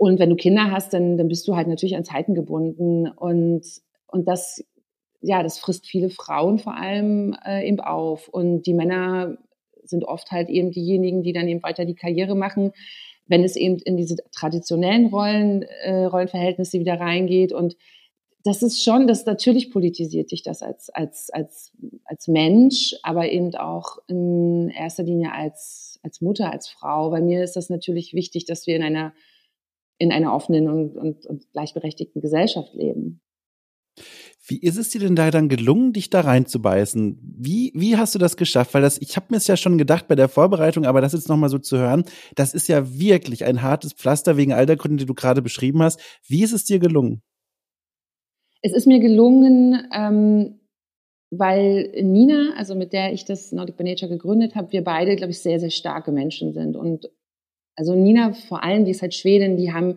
[0.00, 3.06] Und wenn du Kinder hast, dann, dann bist du halt natürlich an Zeiten gebunden.
[3.06, 3.66] Und,
[4.06, 4.64] und das,
[5.20, 8.26] ja, das frisst viele Frauen vor allem äh, eben auf.
[8.26, 9.36] Und die Männer
[9.84, 12.72] sind oft halt eben diejenigen, die dann eben weiter die Karriere machen,
[13.26, 17.52] wenn es eben in diese traditionellen Rollen, äh, Rollenverhältnisse wieder reingeht.
[17.52, 17.76] Und
[18.42, 21.72] das ist schon, das natürlich politisiert dich das als, als, als,
[22.06, 27.10] als Mensch, aber eben auch in erster Linie als, als Mutter, als Frau.
[27.10, 29.12] Bei mir ist das natürlich wichtig, dass wir in einer
[30.00, 33.20] in einer offenen und, und, und gleichberechtigten Gesellschaft leben.
[34.46, 37.18] Wie ist es dir denn da dann gelungen, dich da reinzubeißen?
[37.38, 38.72] Wie, wie hast du das geschafft?
[38.72, 41.28] Weil das, ich habe mir es ja schon gedacht bei der Vorbereitung, aber das jetzt
[41.28, 45.04] nochmal so zu hören, das ist ja wirklich ein hartes Pflaster wegen all der Gründe,
[45.04, 46.00] die du gerade beschrieben hast.
[46.26, 47.22] Wie ist es dir gelungen?
[48.62, 50.60] Es ist mir gelungen, ähm,
[51.30, 55.32] weil Nina, also mit der ich das Nordic by Nature gegründet habe, wir beide, glaube
[55.32, 57.10] ich, sehr, sehr starke Menschen sind und
[57.80, 59.96] also Nina vor allem, die ist halt Schwedin, die haben,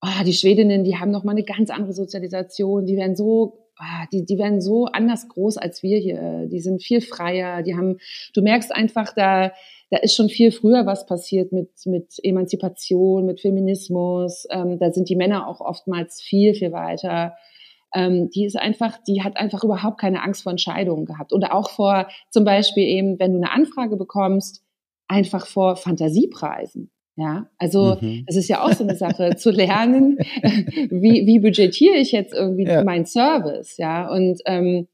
[0.00, 4.06] oh, die Schwedinnen, die haben noch mal eine ganz andere Sozialisation, die werden so oh,
[4.12, 6.46] die, die werden so anders groß als wir hier.
[6.46, 7.62] Die sind viel freier.
[7.62, 7.98] Die haben,
[8.32, 9.52] du merkst einfach, da,
[9.90, 14.46] da ist schon viel früher was passiert mit, mit Emanzipation, mit Feminismus.
[14.50, 17.34] Ähm, da sind die Männer auch oftmals viel, viel weiter.
[17.94, 21.32] Ähm, die ist einfach, die hat einfach überhaupt keine Angst vor Entscheidungen gehabt.
[21.32, 24.62] Oder auch vor, zum Beispiel eben, wenn du eine Anfrage bekommst,
[25.08, 26.90] einfach vor Fantasiepreisen.
[27.18, 28.24] Ja, also mhm.
[28.26, 30.18] es ist ja auch so eine Sache zu lernen,
[30.90, 32.84] wie, wie budgetiere ich jetzt irgendwie ja.
[32.84, 34.86] meinen Service, ja und ähm,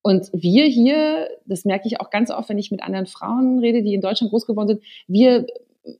[0.00, 3.82] und wir hier, das merke ich auch ganz oft, wenn ich mit anderen Frauen rede,
[3.82, 5.46] die in Deutschland groß geworden sind, wir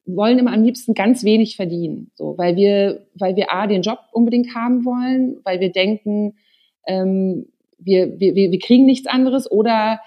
[0.07, 3.99] wollen immer am liebsten ganz wenig verdienen, so weil wir weil wir a den Job
[4.13, 6.37] unbedingt haben wollen, weil wir denken,
[6.87, 7.47] ähm,
[7.79, 10.01] wir, wir wir kriegen nichts anderes oder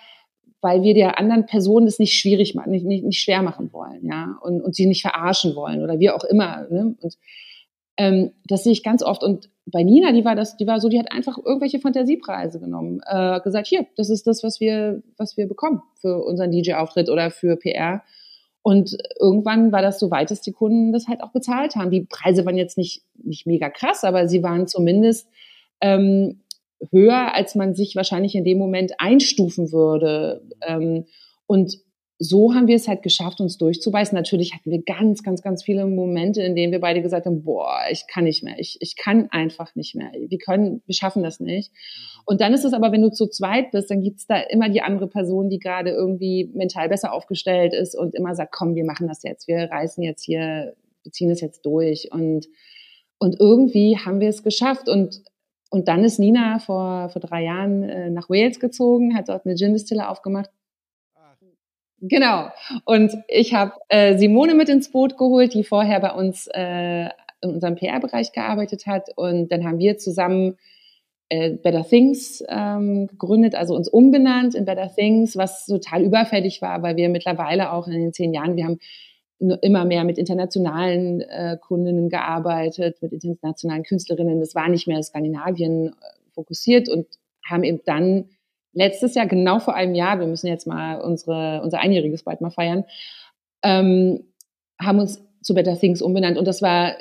[0.61, 4.05] weil wir der anderen Person das nicht schwierig machen, nicht, nicht, nicht schwer machen wollen,
[4.05, 6.67] ja, und, und sie nicht verarschen wollen oder wie auch immer.
[6.69, 6.95] Ne?
[7.01, 7.17] Und,
[7.97, 9.21] Ähm, das sehe ich ganz oft.
[9.21, 13.01] Und bei Nina, die war das, die war so, die hat einfach irgendwelche Fantasiepreise genommen,
[13.05, 17.31] äh, gesagt, hier, das ist das, was wir, was wir bekommen für unseren DJ-Auftritt oder
[17.31, 18.01] für PR.
[18.63, 21.91] Und irgendwann war das so weit, dass die Kunden das halt auch bezahlt haben.
[21.91, 25.27] Die Preise waren jetzt nicht, nicht mega krass, aber sie waren zumindest
[25.81, 26.41] ähm,
[26.89, 30.41] höher, als man sich wahrscheinlich in dem Moment einstufen würde.
[30.65, 31.05] Ähm,
[31.45, 31.77] und
[32.23, 34.15] so haben wir es halt geschafft, uns durchzubeißen.
[34.15, 37.79] Natürlich hatten wir ganz, ganz, ganz viele Momente, in denen wir beide gesagt haben, boah,
[37.89, 41.39] ich kann nicht mehr, ich, ich kann einfach nicht mehr, wir können, wir schaffen das
[41.39, 41.71] nicht.
[42.25, 44.83] Und dann ist es aber, wenn du zu zweit bist, dann gibt's da immer die
[44.83, 49.07] andere Person, die gerade irgendwie mental besser aufgestellt ist und immer sagt, komm, wir machen
[49.07, 52.45] das jetzt, wir reißen jetzt hier, wir ziehen das jetzt durch und,
[53.17, 55.23] und irgendwie haben wir es geschafft und
[55.71, 59.55] und dann ist Nina vor, vor drei Jahren äh, nach Wales gezogen, hat dort eine
[59.55, 60.51] Gin-Distille aufgemacht
[62.01, 62.49] Genau.
[62.85, 67.05] Und ich habe äh, Simone mit ins Boot geholt, die vorher bei uns äh,
[67.41, 69.09] in unserem PR-Bereich gearbeitet hat.
[69.15, 70.57] Und dann haben wir zusammen
[71.29, 76.81] äh, Better Things ähm, gegründet, also uns umbenannt in Better Things, was total überfällig war,
[76.81, 78.79] weil wir mittlerweile auch in den zehn Jahren, wir haben
[79.61, 84.39] immer mehr mit internationalen äh, Kundinnen gearbeitet, mit internationalen Künstlerinnen.
[84.39, 85.93] Das war nicht mehr Skandinavien äh,
[86.33, 87.07] fokussiert und
[87.43, 88.29] haben eben dann
[88.73, 92.51] letztes Jahr, genau vor einem Jahr, wir müssen jetzt mal unsere, unser Einjähriges bald mal
[92.51, 92.85] feiern,
[93.63, 94.23] ähm,
[94.79, 96.95] haben uns zu Better Things umbenannt und das war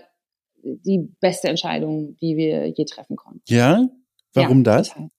[0.63, 3.43] die beste Entscheidung, die wir je treffen konnten.
[3.49, 3.89] Ja?
[4.35, 4.89] Warum ja, das?
[4.89, 5.11] Total.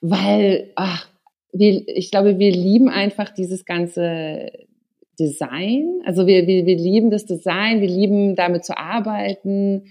[0.00, 1.08] Weil, ach,
[1.52, 4.50] wir, ich glaube, wir lieben einfach dieses ganze
[5.20, 6.00] Design.
[6.04, 9.84] Also wir, wir, wir lieben das Design, wir lieben damit zu arbeiten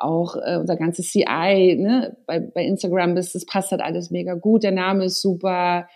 [0.00, 4.34] auch äh, unser ganzes CI, ne, bei, bei Instagram ist, das passt halt alles mega
[4.34, 5.88] gut, der Name ist super.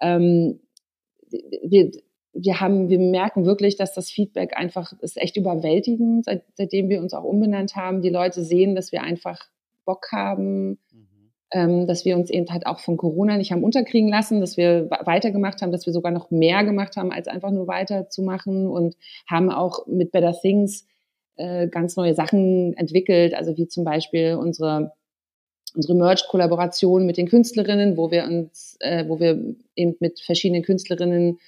[0.00, 0.60] Ähm,
[1.62, 1.90] wir,
[2.32, 7.00] wir haben, wir merken wirklich, dass das Feedback einfach ist echt überwältigend, seit, seitdem wir
[7.00, 8.00] uns auch umbenannt haben.
[8.00, 9.38] Die Leute sehen, dass wir einfach
[9.84, 11.01] Bock haben, mhm.
[11.52, 14.90] Ähm, dass wir uns eben halt auch von Corona nicht haben unterkriegen lassen, dass wir
[14.90, 18.96] weitergemacht haben, dass wir sogar noch mehr gemacht haben, als einfach nur weiterzumachen und
[19.28, 20.86] haben auch mit Better Things
[21.36, 24.92] äh, ganz neue Sachen entwickelt, also wie zum Beispiel unsere
[25.74, 31.38] unsere Merch-Kollaboration mit den Künstlerinnen, wo wir uns, äh, wo wir eben mit verschiedenen Künstlerinnen,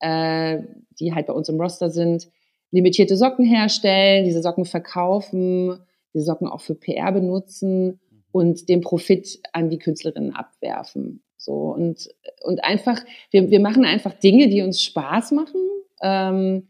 [0.00, 0.58] äh,
[0.98, 2.28] die halt bei uns im Roster sind,
[2.72, 5.78] limitierte Socken herstellen, diese Socken verkaufen,
[6.12, 8.00] diese Socken auch für PR benutzen
[8.32, 11.22] und den Profit an die Künstlerinnen abwerfen.
[11.36, 12.08] So und
[12.42, 15.60] und einfach, wir, wir machen einfach Dinge, die uns Spaß machen
[16.02, 16.68] ähm,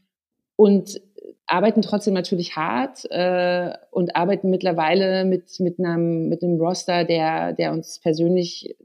[0.57, 1.01] und
[1.47, 7.53] arbeiten trotzdem natürlich hart äh, und arbeiten mittlerweile mit mit einem mit einem Roster, der
[7.53, 8.77] der uns persönlich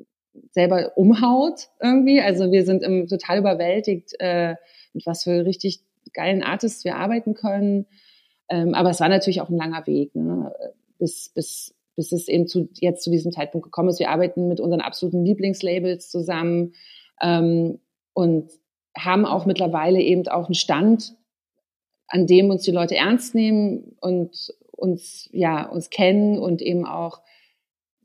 [0.52, 2.20] selber umhaut irgendwie.
[2.22, 4.56] Also wir sind im, total überwältigt, äh,
[4.94, 5.82] mit was für richtig
[6.14, 7.86] geilen Artists wir arbeiten können.
[8.50, 10.52] Ähm, aber es war natürlich auch ein langer Weg, ne?
[10.98, 14.00] bis bis bis es eben zu jetzt zu diesem Zeitpunkt gekommen ist.
[14.00, 16.74] Wir arbeiten mit unseren absoluten Lieblingslabels zusammen
[17.22, 17.80] ähm,
[18.14, 18.52] und
[18.98, 21.16] haben auch mittlerweile eben auch einen Stand,
[22.08, 27.22] an dem uns die Leute ernst nehmen und uns, ja, uns kennen und eben auch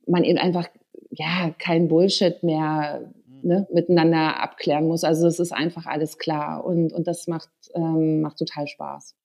[0.06, 0.68] man eben einfach,
[1.10, 3.12] ja, kein Bullshit mehr
[3.42, 5.04] ne, miteinander abklären muss.
[5.04, 9.16] Also es ist einfach alles klar und, und das macht, ähm, macht total Spaß.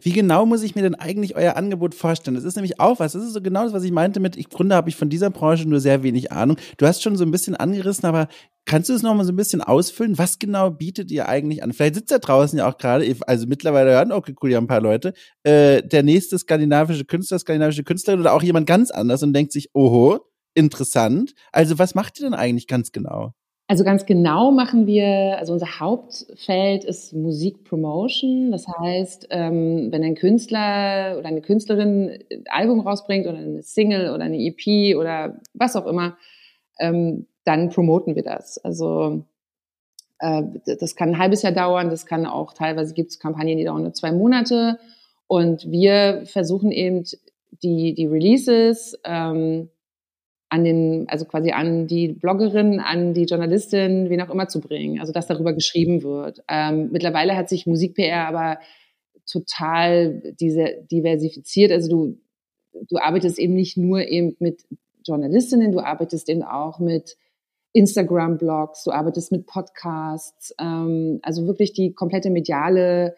[0.00, 2.34] Wie genau muss ich mir denn eigentlich euer Angebot vorstellen?
[2.34, 3.12] Das ist nämlich auch was.
[3.12, 5.30] Das ist so genau das, was ich meinte mit, ich Grunde habe ich von dieser
[5.30, 6.56] Branche nur sehr wenig Ahnung.
[6.76, 8.28] Du hast schon so ein bisschen angerissen, aber
[8.64, 10.18] kannst du es nochmal so ein bisschen ausfüllen?
[10.18, 11.72] Was genau bietet ihr eigentlich an?
[11.72, 14.80] Vielleicht sitzt da draußen ja auch gerade, also mittlerweile hören, okay, cool, ja ein paar
[14.80, 19.52] Leute, äh, der nächste skandinavische Künstler, skandinavische Künstlerin oder auch jemand ganz anders und denkt
[19.52, 20.20] sich, oho,
[20.54, 21.34] interessant.
[21.50, 23.34] Also was macht ihr denn eigentlich ganz genau?
[23.72, 28.52] Also ganz genau machen wir, also unser Hauptfeld ist Musikpromotion.
[28.52, 34.12] Das heißt, ähm, wenn ein Künstler oder eine Künstlerin ein Album rausbringt oder eine Single
[34.12, 36.18] oder eine EP oder was auch immer,
[36.80, 38.58] ähm, dann promoten wir das.
[38.58, 39.24] Also
[40.18, 43.64] äh, das kann ein halbes Jahr dauern, das kann auch teilweise gibt es Kampagnen, die
[43.64, 44.78] dauern nur zwei Monate.
[45.28, 47.04] Und wir versuchen eben
[47.62, 49.70] die, die Releases ähm,
[50.52, 55.00] an den, also quasi an die Bloggerin, an die Journalistin, wen auch immer zu bringen.
[55.00, 56.44] Also dass darüber geschrieben wird.
[56.46, 58.58] Ähm, mittlerweile hat sich Musik-PR aber
[59.24, 61.72] total diese, diversifiziert.
[61.72, 62.20] Also du,
[62.86, 64.66] du arbeitest eben nicht nur eben mit
[65.06, 67.16] Journalistinnen, du arbeitest eben auch mit
[67.72, 73.16] Instagram-Blogs, du arbeitest mit Podcasts, ähm, also wirklich die komplette mediale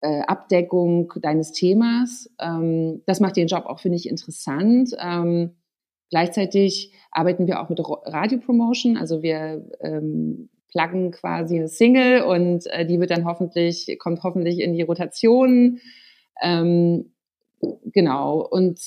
[0.00, 2.30] äh, Abdeckung deines Themas.
[2.40, 4.96] Ähm, das macht den Job auch, finde ich, interessant.
[4.98, 5.50] Ähm,
[6.10, 12.86] Gleichzeitig arbeiten wir auch mit Radiopromotion, also wir ähm, pluggen quasi eine Single und äh,
[12.86, 15.80] die wird dann hoffentlich, kommt hoffentlich in die Rotation.
[16.42, 17.12] Ähm,
[17.84, 18.40] genau.
[18.40, 18.80] Und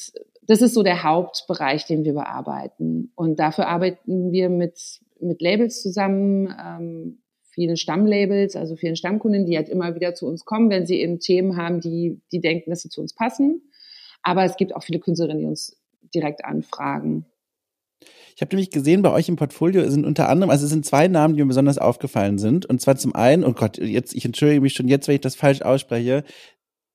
[0.43, 3.11] das ist so der Hauptbereich, den wir bearbeiten.
[3.15, 7.17] Und dafür arbeiten wir mit, mit Labels zusammen, ähm,
[7.49, 11.19] vielen Stammlabels, also vielen Stammkunden, die halt immer wieder zu uns kommen, wenn sie eben
[11.19, 13.61] Themen haben, die, die denken, dass sie zu uns passen.
[14.23, 15.80] Aber es gibt auch viele Künstlerinnen, die uns
[16.13, 17.25] direkt anfragen.
[18.35, 21.07] Ich habe nämlich gesehen, bei euch im Portfolio sind unter anderem, also es sind zwei
[21.07, 22.65] Namen, die mir besonders aufgefallen sind.
[22.65, 25.35] Und zwar zum einen, oh Gott, jetzt, ich entschuldige mich schon jetzt, wenn ich das
[25.35, 26.23] falsch ausspreche.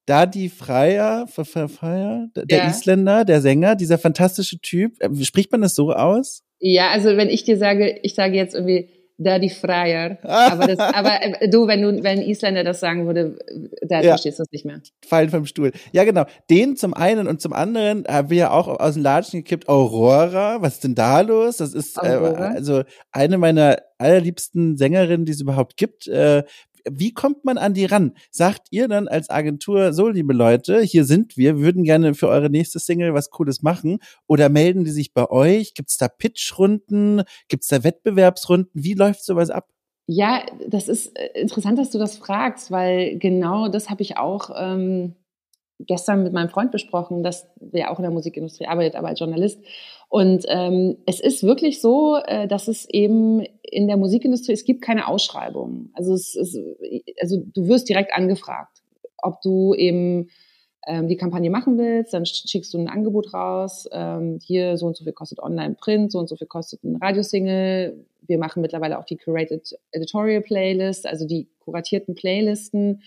[0.07, 2.69] Dadi Freier, Freier, der ja.
[2.69, 5.01] Isländer, der Sänger, dieser fantastische Typ.
[5.01, 6.43] Äh, spricht man das so aus?
[6.59, 8.89] Ja, also wenn ich dir sage, ich sage jetzt irgendwie
[9.19, 10.19] Daddy Freier.
[10.23, 13.39] Aber, das, aber äh, du, wenn du, wenn ein Isländer das sagen würde,
[13.83, 14.11] da ja.
[14.11, 14.81] verstehst du das nicht mehr.
[15.07, 15.73] Fallen vom Stuhl.
[15.93, 16.25] Ja, genau.
[16.51, 19.69] Den zum einen und zum anderen haben wir ja auch aus dem Latschen gekippt.
[19.69, 21.59] Aurora, was ist denn da los?
[21.59, 26.07] Das ist äh, also eine meiner allerliebsten Sängerinnen, die es überhaupt gibt.
[26.09, 26.45] Äh,
[26.91, 28.13] wie kommt man an die ran?
[28.31, 32.51] Sagt ihr dann als Agentur, so liebe Leute, hier sind wir, würden gerne für eure
[32.51, 33.99] nächste Single was Cooles machen?
[34.27, 35.75] Oder melden die sich bei euch?
[35.75, 37.23] Gibt es da Pitchrunden?
[37.49, 38.71] Gibt es da Wettbewerbsrunden?
[38.75, 39.69] Wie läuft sowas ab?
[40.09, 44.51] Ja, das ist äh, interessant, dass du das fragst, weil genau das habe ich auch
[44.57, 45.17] ähm,
[45.79, 49.63] gestern mit meinem Freund besprochen, dass der auch in der Musikindustrie arbeitet, aber als Journalist.
[50.09, 54.83] Und ähm, es ist wirklich so, äh, dass es eben in der Musikindustrie, es gibt
[54.83, 55.91] keine Ausschreibung.
[55.95, 56.59] Also, es ist,
[57.21, 58.83] also du wirst direkt angefragt,
[59.23, 60.29] ob du eben
[60.87, 63.89] ähm, die Kampagne machen willst, dann schickst du ein Angebot raus.
[63.93, 68.05] Ähm, hier so und so viel kostet Online-Print, so und so viel kostet ein Radiosingle.
[68.27, 73.03] Wir machen mittlerweile auch die Curated Editorial Playlist, also die kuratierten Playlisten.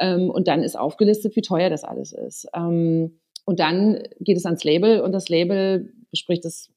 [0.00, 2.46] Ähm, und dann ist aufgelistet, wie teuer das alles ist.
[2.54, 6.70] Ähm, und dann geht es ans Label und das Label bespricht es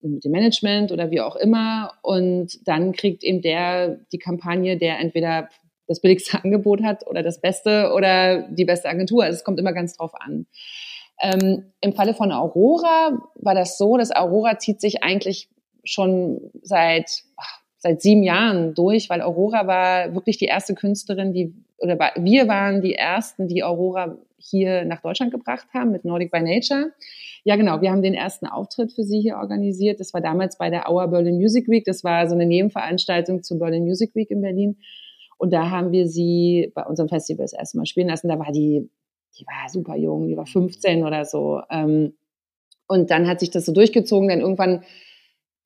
[0.00, 1.92] mit dem Management oder wie auch immer.
[2.02, 5.48] Und dann kriegt eben der die Kampagne, der entweder
[5.86, 9.24] das billigste Angebot hat oder das Beste oder die beste Agentur.
[9.24, 10.46] Also es kommt immer ganz drauf an.
[11.20, 15.48] Ähm, Im Falle von Aurora war das so, dass Aurora zieht sich eigentlich
[15.84, 17.22] schon seit,
[17.78, 22.80] seit sieben Jahren durch, weil Aurora war wirklich die erste Künstlerin, die oder wir waren
[22.80, 26.92] die ersten, die Aurora hier nach Deutschland gebracht haben mit Nordic by Nature.
[27.44, 27.80] Ja, genau.
[27.80, 29.98] Wir haben den ersten Auftritt für sie hier organisiert.
[29.98, 31.84] Das war damals bei der Our Berlin Music Week.
[31.84, 34.76] Das war so eine Nebenveranstaltung zur Berlin Music Week in Berlin.
[35.38, 38.28] Und da haben wir sie bei unserem Festival das erste Mal spielen lassen.
[38.28, 38.88] Da war die,
[39.36, 41.62] die war super jung, die war 15 oder so.
[41.68, 42.14] Ähm,
[42.86, 44.28] und dann hat sich das so durchgezogen.
[44.28, 44.84] Dann irgendwann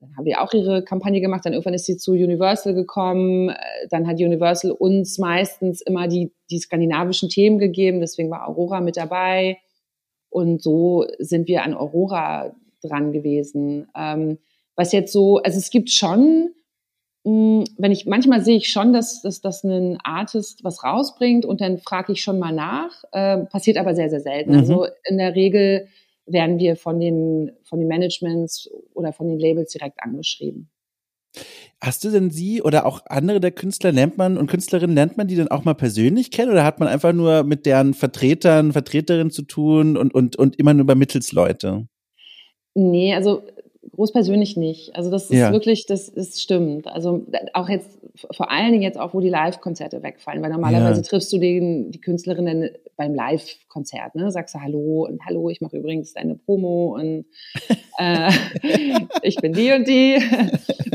[0.01, 3.55] dann haben wir auch ihre Kampagne gemacht, dann irgendwann ist sie zu Universal gekommen, äh,
[3.91, 8.97] dann hat Universal uns meistens immer die, die skandinavischen Themen gegeben, deswegen war Aurora mit
[8.97, 9.59] dabei
[10.29, 13.89] und so sind wir an Aurora dran gewesen.
[13.97, 14.39] Ähm,
[14.75, 16.51] was jetzt so, also es gibt schon,
[17.25, 21.47] mh, hm, wenn ich, manchmal sehe ich schon, dass, dass, dass ein Artist was rausbringt
[21.47, 24.53] und dann frage ich schon mal nach, äh, passiert aber sehr, sehr selten.
[24.53, 24.59] Mhm.
[24.59, 25.89] Also in der Regel
[26.27, 30.71] werden wir von den, von den Managements oder von den Labels direkt angeschrieben.
[31.83, 35.29] Hast du denn sie oder auch andere der Künstler lernt man und Künstlerinnen lernt man
[35.29, 39.31] die dann auch mal persönlich kennen oder hat man einfach nur mit deren Vertretern, Vertreterinnen
[39.31, 41.87] zu tun und, und, und immer nur über Mittelsleute?
[42.75, 43.43] Nee, also
[43.97, 44.95] groß persönlich nicht.
[44.95, 45.53] Also das ist ja.
[45.53, 46.87] wirklich, das ist stimmt.
[46.87, 47.99] Also auch jetzt,
[48.31, 51.07] vor allen Dingen jetzt auch, wo die Live-Konzerte wegfallen, weil normalerweise ja.
[51.07, 54.31] triffst du den, die Künstlerinnen beim Live-Konzert, ne?
[54.31, 57.25] Sagst du Hallo und Hallo, ich mache übrigens deine Promo und
[57.99, 58.31] äh,
[59.23, 60.19] ich bin die und die.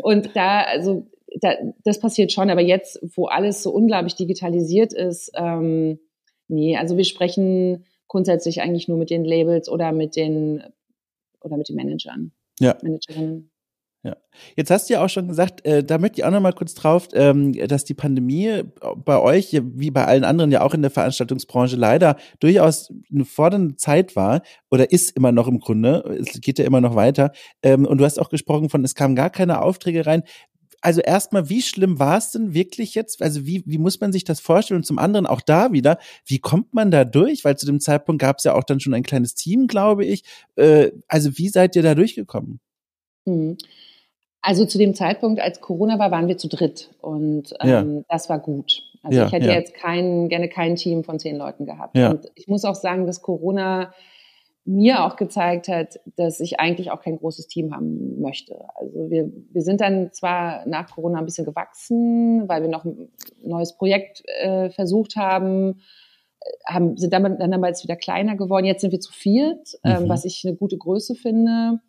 [0.03, 1.07] Und da, also
[1.41, 5.99] da, das passiert schon, aber jetzt, wo alles so unglaublich digitalisiert ist, ähm,
[6.47, 10.63] nee, also wir sprechen grundsätzlich eigentlich nur mit den Labels oder mit den
[11.41, 12.31] oder mit den Managern
[12.61, 12.77] ja.
[12.81, 13.51] Managerinnen.
[14.03, 14.17] Ja.
[14.55, 16.73] Jetzt hast du ja auch schon gesagt, äh, da möchte ich auch noch mal kurz
[16.73, 18.63] drauf, ähm, dass die Pandemie
[19.05, 23.75] bei euch, wie bei allen anderen ja auch in der Veranstaltungsbranche leider durchaus eine fordernde
[23.75, 24.41] Zeit war
[24.71, 26.17] oder ist immer noch im Grunde.
[26.19, 27.31] Es geht ja immer noch weiter.
[27.61, 30.23] Ähm, und du hast auch gesprochen von, es kamen gar keine Aufträge rein.
[30.81, 33.21] Also erstmal, wie schlimm war es denn wirklich jetzt?
[33.21, 34.79] Also wie, wie muss man sich das vorstellen?
[34.79, 37.45] Und zum anderen auch da wieder, wie kommt man da durch?
[37.45, 40.23] Weil zu dem Zeitpunkt gab es ja auch dann schon ein kleines Team, glaube ich.
[40.55, 42.59] Äh, also wie seid ihr da durchgekommen?
[43.25, 43.57] Mhm.
[44.41, 48.03] Also zu dem Zeitpunkt, als Corona war, waren wir zu dritt und ähm, ja.
[48.09, 48.81] das war gut.
[49.03, 49.53] Also ja, ich hätte ja.
[49.53, 51.95] jetzt kein, gerne kein Team von zehn Leuten gehabt.
[51.95, 53.93] Und ich muss auch sagen, dass Corona
[54.65, 58.55] mir auch gezeigt hat, dass ich eigentlich auch kein großes Team haben möchte.
[58.75, 63.09] Also wir, wir sind dann zwar nach Corona ein bisschen gewachsen, weil wir noch ein
[63.43, 65.81] neues Projekt äh, versucht haben,
[66.39, 68.65] äh, haben sind dann, dann damals wieder kleiner geworden.
[68.65, 70.09] Jetzt sind wir zu viert, ähm, mhm.
[70.09, 71.79] was ich eine gute Größe finde.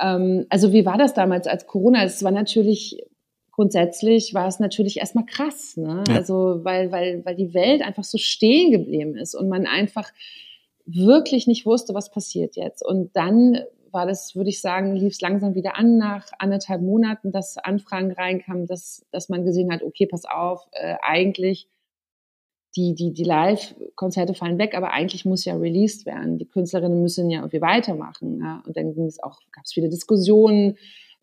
[0.00, 2.04] Ähm, also wie war das damals als Corona?
[2.04, 3.04] Es war natürlich
[3.50, 6.02] grundsätzlich war es natürlich erstmal krass, ne?
[6.08, 6.16] Ja.
[6.16, 10.10] Also weil weil weil die Welt einfach so stehen geblieben ist und man einfach
[10.86, 12.84] wirklich nicht wusste, was passiert jetzt.
[12.84, 13.58] Und dann
[13.90, 18.12] war das, würde ich sagen, lief es langsam wieder an nach anderthalb Monaten, dass Anfragen
[18.12, 21.68] reinkamen, dass, dass man gesehen hat, okay, pass auf, äh, eigentlich
[22.76, 26.38] die, die, die Live-Konzerte fallen weg, aber eigentlich muss ja released werden.
[26.38, 28.40] Die Künstlerinnen müssen ja irgendwie weitermachen.
[28.40, 28.62] Ja?
[28.66, 30.76] Und dann ging es auch, gab es viele Diskussionen,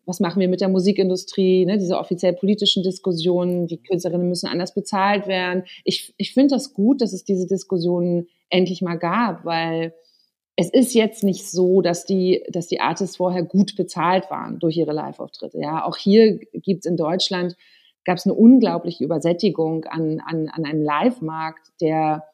[0.04, 4.74] was machen wir mit der Musikindustrie, ne, diese offiziell politischen Diskussionen, die Künstlerinnen müssen anders
[4.74, 5.64] bezahlt werden.
[5.84, 9.94] Ich, ich finde das gut, dass es diese Diskussionen endlich mal gab, weil
[10.56, 14.76] es ist jetzt nicht so, dass die, dass die Artists vorher gut bezahlt waren durch
[14.76, 15.58] ihre Live-Auftritte.
[15.58, 17.56] Ja, auch hier gibt es in Deutschland
[18.04, 22.24] gab es eine unglaubliche Übersättigung an, an, an einem Live-Markt, der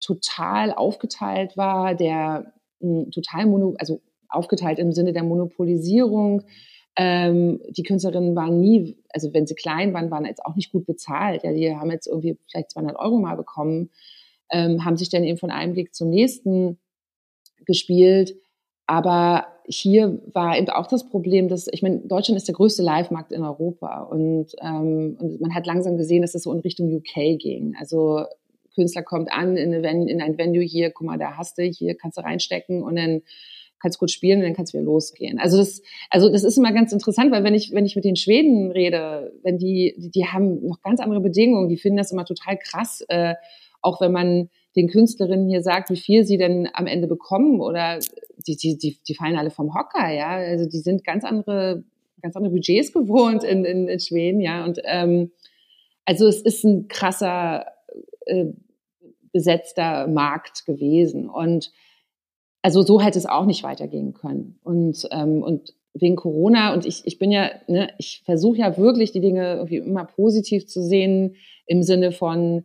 [0.00, 6.42] total aufgeteilt war, der mh, hm, total mono, also aufgeteilt im Sinne der Monopolisierung.
[6.96, 10.86] Ähm, die Künstlerinnen waren nie, also wenn sie klein waren, waren jetzt auch nicht gut
[10.86, 11.44] bezahlt.
[11.44, 13.90] Ja, die haben jetzt irgendwie vielleicht 200 Euro mal bekommen,
[14.50, 16.78] ähm, haben sich dann eben von einem Weg zum nächsten
[17.64, 18.34] gespielt.
[18.86, 23.30] Aber hier war eben auch das Problem, dass, ich meine, Deutschland ist der größte Live-Markt
[23.30, 27.38] in Europa und, ähm, und man hat langsam gesehen, dass es so in Richtung UK
[27.38, 27.76] ging.
[27.78, 28.24] Also
[28.74, 31.94] Künstler kommt an in, eine, in ein Venue hier, guck mal, da hast du, hier
[31.94, 33.22] kannst du reinstecken und dann
[33.80, 35.38] kannst kurz spielen und dann kannst wieder losgehen.
[35.38, 38.16] Also das, also das ist immer ganz interessant, weil wenn ich, wenn ich mit den
[38.16, 42.24] Schweden rede, wenn die, die, die haben noch ganz andere Bedingungen, die finden das immer
[42.24, 43.34] total krass, äh,
[43.82, 47.98] auch wenn man den Künstlerinnen hier sagt, wie viel sie denn am Ende bekommen oder
[48.46, 50.30] die, die, die, die fallen alle vom Hocker, ja.
[50.30, 51.84] Also die sind ganz andere,
[52.22, 54.64] ganz andere Budgets gewohnt in, in, in Schweden, ja.
[54.64, 55.32] Und ähm,
[56.04, 57.66] also es ist ein krasser
[58.26, 58.46] äh,
[59.32, 61.28] besetzter Markt gewesen.
[61.28, 61.72] Und
[62.62, 64.58] also so hätte es auch nicht weitergehen können.
[64.62, 69.12] Und, ähm, und wegen Corona und ich, ich bin ja, ne, ich versuche ja wirklich
[69.12, 71.36] die Dinge irgendwie immer positiv zu sehen
[71.66, 72.64] im Sinne von,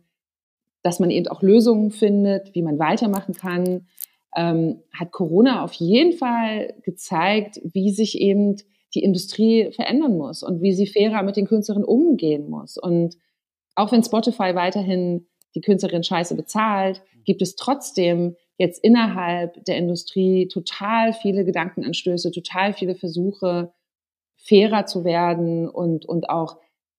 [0.82, 3.86] dass man eben auch Lösungen findet, wie man weitermachen kann,
[4.36, 8.56] ähm, hat Corona auf jeden Fall gezeigt, wie sich eben
[8.94, 12.76] die Industrie verändern muss und wie sie fairer mit den Künstlerinnen umgehen muss.
[12.76, 13.16] Und
[13.74, 20.48] auch wenn Spotify weiterhin die Künstlerin scheiße bezahlt, gibt es trotzdem jetzt innerhalb der Industrie
[20.48, 23.72] total viele Gedankenanstöße, total viele Versuche,
[24.36, 26.58] fairer zu werden und, und auch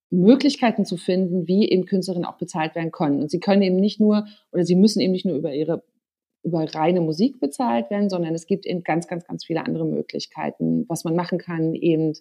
[0.10, 3.22] Möglichkeiten zu finden, wie eben Künstlerinnen auch bezahlt werden können.
[3.22, 5.84] Und sie können eben nicht nur oder sie müssen eben nicht nur über ihre
[6.44, 10.86] über reine Musik bezahlt werden, sondern es gibt eben ganz, ganz, ganz viele andere Möglichkeiten,
[10.88, 12.14] was man machen kann, eben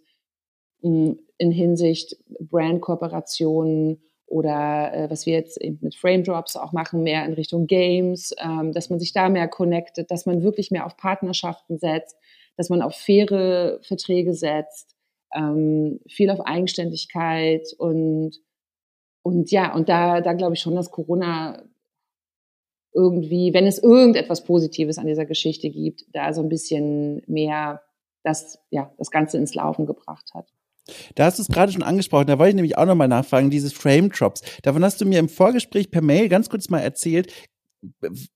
[0.82, 7.02] hm, in Hinsicht Brandkooperationen oder äh, was wir jetzt eben mit Frame Drops auch machen,
[7.02, 10.86] mehr in Richtung Games, ähm, dass man sich da mehr connectet, dass man wirklich mehr
[10.86, 12.16] auf Partnerschaften setzt,
[12.56, 14.96] dass man auf faire Verträge setzt,
[15.34, 18.40] ähm, viel auf Eigenständigkeit und
[19.22, 21.64] und ja, und da, da glaube ich schon, dass Corona
[22.92, 27.82] irgendwie, wenn es irgendetwas Positives an dieser Geschichte gibt, da so ein bisschen mehr
[28.22, 30.46] das, ja, das Ganze ins Laufen gebracht hat.
[31.14, 33.72] Da hast du es gerade schon angesprochen, da wollte ich nämlich auch nochmal nachfragen, dieses
[33.72, 34.42] Frame Drops.
[34.62, 37.32] Davon hast du mir im Vorgespräch per Mail ganz kurz mal erzählt.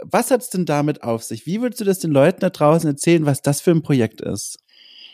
[0.03, 1.47] Was hat es denn damit auf sich?
[1.47, 4.59] Wie würdest du das den Leuten da draußen erzählen, was das für ein Projekt ist?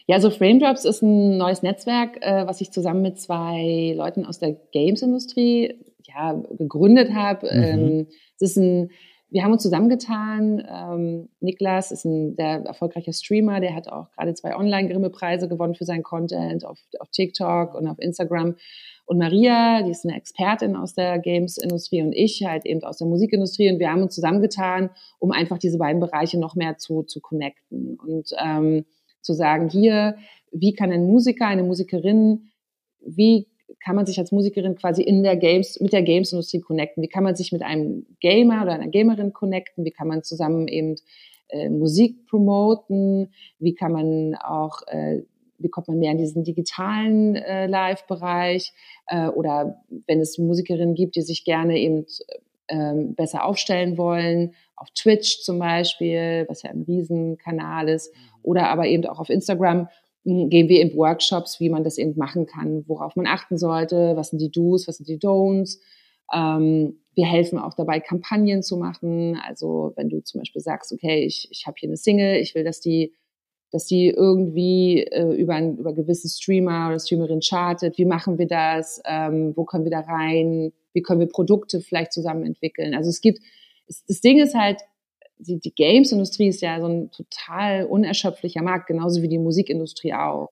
[0.06, 4.24] Ja, also Frame Drops ist ein neues Netzwerk, äh, was ich zusammen mit zwei Leuten
[4.24, 7.46] aus der Games-Industrie ja, gegründet habe.
[7.46, 7.62] Mhm.
[7.62, 8.06] Ähm,
[8.36, 8.90] es ist ein
[9.28, 10.64] wir haben uns zusammengetan.
[10.68, 15.84] Ähm, Niklas ist ein sehr erfolgreicher Streamer, der hat auch gerade zwei Online-Grimme-Preise gewonnen für
[15.84, 18.56] seinen Content auf, auf TikTok und auf Instagram.
[19.04, 23.06] Und Maria, die ist eine Expertin aus der Games-Industrie und ich halt eben aus der
[23.06, 23.70] Musikindustrie.
[23.70, 27.98] Und wir haben uns zusammengetan, um einfach diese beiden Bereiche noch mehr zu, zu connecten
[27.98, 28.84] und ähm,
[29.22, 30.16] zu sagen, hier,
[30.52, 32.50] wie kann ein Musiker, eine Musikerin,
[33.00, 33.48] wie
[33.82, 37.02] kann man sich als Musikerin quasi in der Games, mit der Games-Industrie connecten?
[37.02, 39.84] Wie kann man sich mit einem Gamer oder einer Gamerin connecten?
[39.84, 40.96] Wie kann man zusammen eben
[41.48, 43.32] äh, Musik promoten?
[43.58, 45.22] Wie kann man auch, äh,
[45.58, 48.72] wie kommt man mehr in diesen digitalen äh, Live-Bereich?
[49.06, 52.06] Äh, oder wenn es Musikerinnen gibt, die sich gerne eben
[52.68, 58.20] ähm, besser aufstellen wollen, auf Twitch zum Beispiel, was ja ein Riesenkanal ist, mhm.
[58.42, 59.88] oder aber eben auch auf Instagram,
[60.26, 64.30] gehen wir in Workshops, wie man das eben machen kann, worauf man achten sollte, was
[64.30, 65.78] sind die Do's, was sind die Don'ts.
[66.34, 69.40] Ähm, wir helfen auch dabei, Kampagnen zu machen.
[69.46, 72.64] Also wenn du zum Beispiel sagst, okay, ich, ich habe hier eine Single, ich will,
[72.64, 73.14] dass die,
[73.70, 77.96] dass die irgendwie äh, über, ein, über gewisse Streamer oder Streamerin chartet.
[77.96, 79.00] Wie machen wir das?
[79.06, 80.72] Ähm, wo können wir da rein?
[80.92, 82.94] Wie können wir Produkte vielleicht zusammen entwickeln?
[82.94, 83.40] Also es gibt,
[83.86, 84.80] das Ding ist halt,
[85.38, 90.50] die, die Games-Industrie ist ja so ein total unerschöpflicher Markt, genauso wie die Musikindustrie auch.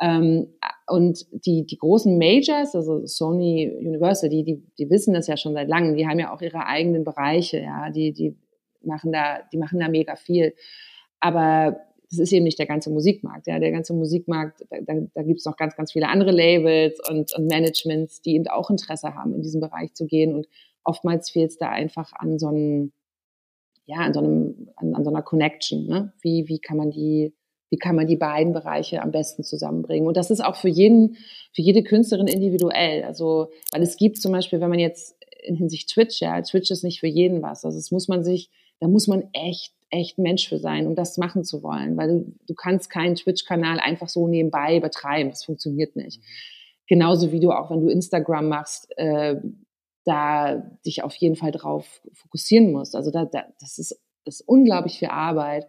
[0.00, 0.48] Ähm,
[0.86, 5.52] und die, die großen Majors, also Sony, Universal, die, die, die wissen das ja schon
[5.52, 8.36] seit langem, die haben ja auch ihre eigenen Bereiche, ja, die, die
[8.82, 10.54] machen da, die machen da mega viel.
[11.20, 11.78] Aber
[12.10, 13.46] das ist eben nicht der ganze Musikmarkt.
[13.46, 16.98] Ja, der ganze Musikmarkt, da, da, da gibt es noch ganz, ganz viele andere Labels
[17.08, 20.34] und, und Managements, die eben auch Interesse haben, in diesen Bereich zu gehen.
[20.34, 20.48] Und
[20.82, 22.92] oftmals fehlt es da einfach an so einem,
[23.90, 25.86] ja, an so einem, an, an so einer Connection.
[25.86, 26.12] Ne?
[26.22, 27.34] Wie, wie kann man die,
[27.70, 30.06] wie kann man die beiden Bereiche am besten zusammenbringen?
[30.06, 31.16] Und das ist auch für jeden,
[31.52, 33.04] für jede Künstlerin individuell.
[33.04, 36.84] Also, weil es gibt zum Beispiel, wenn man jetzt in Hinsicht Twitch, ja, Twitch ist
[36.84, 37.64] nicht für jeden was.
[37.64, 41.18] Also, es muss man sich, da muss man echt echt Mensch für sein, um das
[41.18, 45.30] machen zu wollen, weil du, du kannst keinen Twitch-Kanal einfach so nebenbei betreiben.
[45.30, 46.22] Das funktioniert nicht.
[46.86, 49.36] Genauso wie du auch, wenn du Instagram machst, äh,
[50.04, 52.96] da dich auf jeden Fall drauf fokussieren musst.
[52.96, 55.66] Also da, da, das, ist, das ist unglaublich viel Arbeit.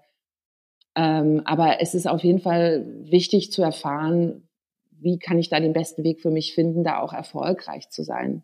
[0.95, 4.47] Ähm, aber es ist auf jeden Fall wichtig zu erfahren,
[4.91, 8.43] wie kann ich da den besten Weg für mich finden, da auch erfolgreich zu sein.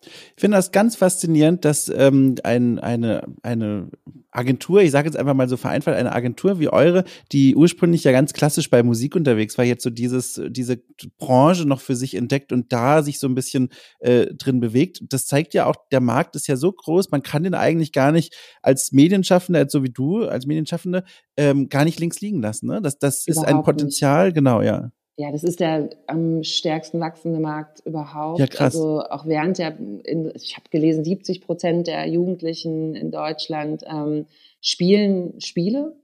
[0.00, 3.90] Ich finde das ganz faszinierend, dass ähm, ein, eine, eine
[4.30, 8.12] Agentur, ich sage jetzt einfach mal so vereinfacht, eine Agentur wie eure, die ursprünglich ja
[8.12, 10.80] ganz klassisch bei Musik unterwegs war, jetzt so dieses, diese
[11.18, 15.02] Branche noch für sich entdeckt und da sich so ein bisschen äh, drin bewegt.
[15.08, 18.12] Das zeigt ja auch, der Markt ist ja so groß, man kann den eigentlich gar
[18.12, 21.02] nicht als Medienschaffender, so wie du, als Medienschaffende,
[21.36, 22.68] ähm, gar nicht links liegen lassen.
[22.68, 22.80] Ne?
[22.80, 24.36] Das, das ist ein Potenzial, nicht.
[24.36, 24.92] genau, ja.
[25.20, 28.38] Ja, das ist der am stärksten wachsende Markt überhaupt.
[28.38, 28.76] Ja, krass.
[28.76, 34.26] Also auch während der, in, ich habe gelesen, 70 Prozent der Jugendlichen in Deutschland ähm,
[34.60, 35.96] spielen Spiele.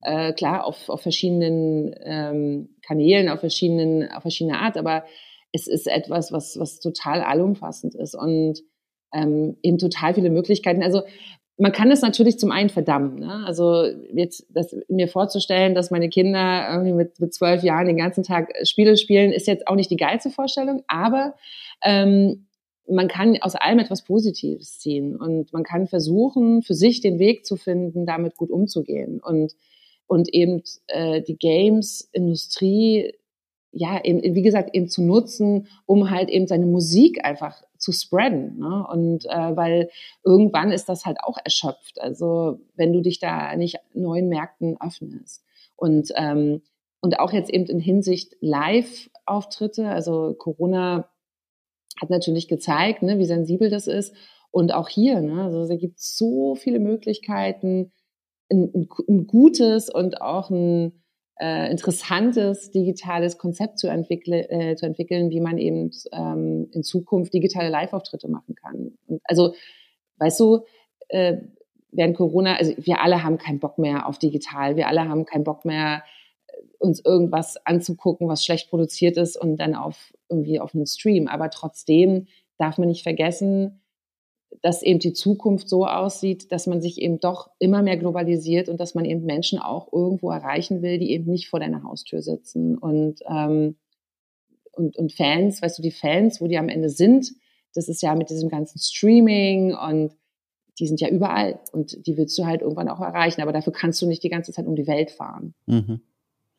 [0.00, 5.04] Äh, klar, auf, auf verschiedenen ähm, Kanälen, auf verschiedenen, auf verschiedene Art, aber
[5.52, 8.62] es ist etwas, was, was total allumfassend ist und
[9.12, 10.82] ähm, eben total viele Möglichkeiten.
[10.82, 11.02] Also
[11.62, 13.20] man kann es natürlich zum einen verdammen.
[13.20, 13.44] Ne?
[13.46, 18.24] Also jetzt das, mir vorzustellen, dass meine Kinder irgendwie mit, mit zwölf Jahren den ganzen
[18.24, 21.34] Tag Spiele spielen, ist jetzt auch nicht die geilste Vorstellung, aber
[21.84, 22.48] ähm,
[22.88, 27.46] man kann aus allem etwas Positives ziehen und man kann versuchen, für sich den Weg
[27.46, 29.54] zu finden, damit gut umzugehen und
[30.08, 33.14] und eben äh, die Games-Industrie
[33.70, 38.58] ja, eben, wie gesagt, eben zu nutzen, um halt eben seine Musik einfach zu spreaden.
[38.58, 38.86] Ne?
[38.88, 39.90] Und äh, weil
[40.24, 42.00] irgendwann ist das halt auch erschöpft.
[42.00, 45.44] Also wenn du dich da nicht neuen Märkten öffnest.
[45.76, 46.62] Und, ähm,
[47.00, 51.08] und auch jetzt eben in Hinsicht Live-Auftritte, also Corona
[52.00, 54.14] hat natürlich gezeigt, ne, wie sensibel das ist.
[54.52, 57.92] Und auch hier, ne, also es gibt so viele Möglichkeiten,
[58.50, 61.01] ein, ein, ein gutes und auch ein
[61.40, 67.34] äh, interessantes digitales Konzept zu, entwickle, äh, zu entwickeln, wie man eben ähm, in Zukunft
[67.34, 68.92] digitale Live-Auftritte machen kann.
[69.06, 69.54] Und also,
[70.18, 70.64] weißt du,
[71.08, 71.38] äh,
[71.90, 75.44] während Corona, also wir alle haben keinen Bock mehr auf digital, wir alle haben keinen
[75.44, 76.02] Bock mehr,
[76.46, 81.28] äh, uns irgendwas anzugucken, was schlecht produziert ist und dann auf irgendwie auf einen Stream.
[81.28, 82.26] Aber trotzdem
[82.58, 83.81] darf man nicht vergessen,
[84.60, 88.78] dass eben die Zukunft so aussieht, dass man sich eben doch immer mehr globalisiert und
[88.78, 92.76] dass man eben Menschen auch irgendwo erreichen will, die eben nicht vor deiner Haustür sitzen.
[92.76, 93.76] Und, ähm,
[94.72, 97.32] und, und Fans, weißt du, die Fans, wo die am Ende sind,
[97.74, 100.12] das ist ja mit diesem ganzen Streaming und
[100.78, 104.00] die sind ja überall und die willst du halt irgendwann auch erreichen, aber dafür kannst
[104.02, 105.54] du nicht die ganze Zeit um die Welt fahren.
[105.66, 106.00] Mhm.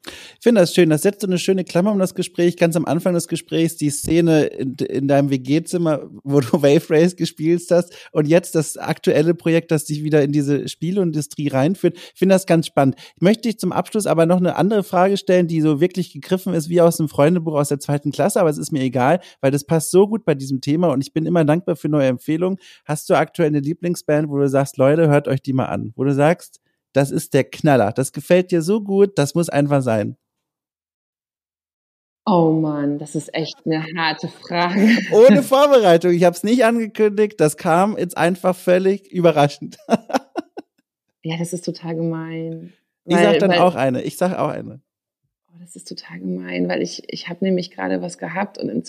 [0.05, 0.89] Ich finde das schön.
[0.89, 2.57] Das setzt so eine schöne Klammer um das Gespräch.
[2.57, 7.15] Ganz am Anfang des Gesprächs die Szene in, in deinem WG-Zimmer, wo du Wave Race
[7.15, 11.97] gespielt hast und jetzt das aktuelle Projekt, das dich wieder in diese Spielindustrie reinführt.
[11.97, 12.95] Ich finde das ganz spannend.
[13.15, 16.53] Ich möchte dich zum Abschluss aber noch eine andere Frage stellen, die so wirklich gegriffen
[16.53, 19.51] ist wie aus einem Freundebuch aus der zweiten Klasse, aber es ist mir egal, weil
[19.51, 22.59] das passt so gut bei diesem Thema und ich bin immer dankbar für neue Empfehlungen.
[22.85, 26.03] Hast du aktuell eine Lieblingsband, wo du sagst, Leute, hört euch die mal an, wo
[26.03, 26.59] du sagst,
[26.93, 27.91] das ist der Knaller.
[27.91, 30.17] Das gefällt dir so gut, das muss einfach sein.
[32.25, 34.97] Oh Mann, das ist echt eine harte Frage.
[35.11, 36.13] Ohne Vorbereitung.
[36.13, 37.39] Ich habe es nicht angekündigt.
[37.39, 39.77] Das kam jetzt einfach völlig überraschend.
[41.21, 42.73] ja, das ist total gemein.
[43.03, 44.03] Ich weil, sag dann weil, auch eine.
[44.03, 44.79] Ich sag auch eine.
[45.49, 48.83] Oh, das ist total gemein, weil ich ich habe nämlich gerade was gehabt und in,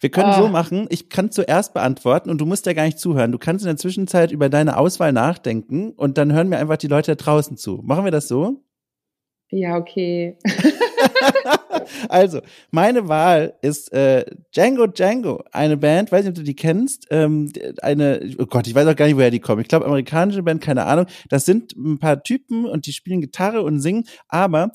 [0.00, 0.42] wir können oh.
[0.42, 3.32] so machen, ich kann zuerst beantworten und du musst ja gar nicht zuhören.
[3.32, 6.88] Du kannst in der Zwischenzeit über deine Auswahl nachdenken und dann hören mir einfach die
[6.88, 7.80] Leute da draußen zu.
[7.84, 8.62] Machen wir das so?
[9.50, 10.38] Ja, okay.
[12.08, 17.06] also, meine Wahl ist äh, Django Django, eine Band, weiß nicht, ob du die kennst,
[17.10, 17.52] ähm,
[17.82, 19.60] eine, oh Gott, ich weiß auch gar nicht, woher die kommen.
[19.60, 21.04] Ich glaube, amerikanische Band, keine Ahnung.
[21.28, 24.72] Das sind ein paar Typen und die spielen Gitarre und singen, aber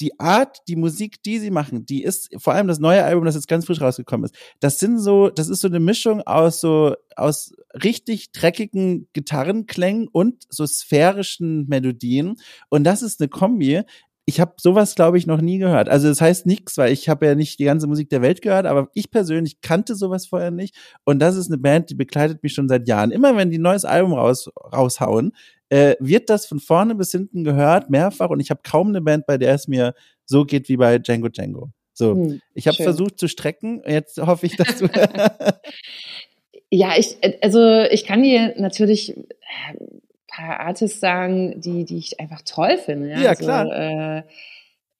[0.00, 3.34] die Art, die Musik, die sie machen, die ist vor allem das neue Album, das
[3.34, 4.36] jetzt ganz frisch rausgekommen ist.
[4.60, 10.44] Das sind so, das ist so eine Mischung aus so aus richtig dreckigen Gitarrenklängen und
[10.48, 12.36] so sphärischen Melodien
[12.68, 13.82] und das ist eine Kombi,
[14.28, 15.88] ich habe sowas, glaube ich, noch nie gehört.
[15.88, 18.66] Also das heißt nichts, weil ich habe ja nicht die ganze Musik der Welt gehört,
[18.66, 20.76] aber ich persönlich kannte sowas vorher nicht.
[21.04, 23.10] Und das ist eine Band, die begleitet mich schon seit Jahren.
[23.10, 25.32] Immer wenn die ein neues Album raus, raushauen,
[25.70, 28.30] äh, wird das von vorne bis hinten gehört, mehrfach.
[28.30, 29.94] Und ich habe kaum eine Band, bei der es mir
[30.24, 31.70] so geht wie bei Django Django.
[31.92, 33.82] So, hm, ich habe versucht zu strecken.
[33.86, 34.86] Jetzt hoffe ich, dass du.
[36.70, 42.20] ja, ich, also ich kann dir natürlich ein äh, paar Artists sagen, die, die ich
[42.20, 43.10] einfach toll finde.
[43.10, 43.72] Ja, ja also, klar.
[44.18, 44.22] Äh,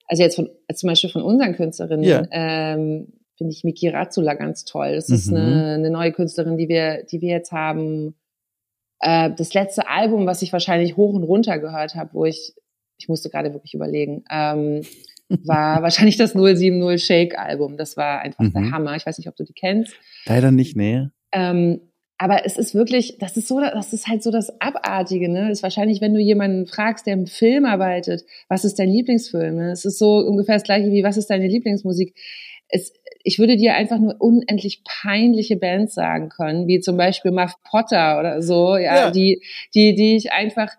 [0.07, 2.03] also jetzt von, zum Beispiel von unseren Künstlerinnen.
[2.03, 2.27] Ja.
[2.31, 4.95] Ähm, finde ich Miki Razzula ganz toll.
[4.95, 5.15] Das mhm.
[5.15, 8.15] ist eine, eine neue Künstlerin, die wir, die wir jetzt haben.
[8.99, 12.53] Äh, das letzte Album, was ich wahrscheinlich hoch und runter gehört habe, wo ich,
[12.97, 14.81] ich musste gerade wirklich überlegen, ähm,
[15.45, 17.77] war wahrscheinlich das 070 Shake Album.
[17.77, 18.53] Das war einfach mhm.
[18.53, 18.95] der Hammer.
[18.95, 19.93] Ich weiß nicht, ob du die kennst.
[20.25, 21.07] Leider nicht, nee.
[21.31, 21.81] Ähm,
[22.21, 25.47] aber es ist wirklich, das ist so, das ist halt so das Abartige, ne?
[25.47, 29.55] Das ist wahrscheinlich, wenn du jemanden fragst, der im Film arbeitet, was ist dein Lieblingsfilm?
[29.55, 29.71] Ne?
[29.71, 32.13] Es ist so ungefähr das gleiche wie, was ist deine Lieblingsmusik?
[32.67, 32.91] Es,
[33.23, 38.19] ich würde dir einfach nur unendlich peinliche Bands sagen können, wie zum Beispiel Muff Potter
[38.19, 39.11] oder so, ja, ja.
[39.11, 39.41] die,
[39.73, 40.71] die, die ich einfach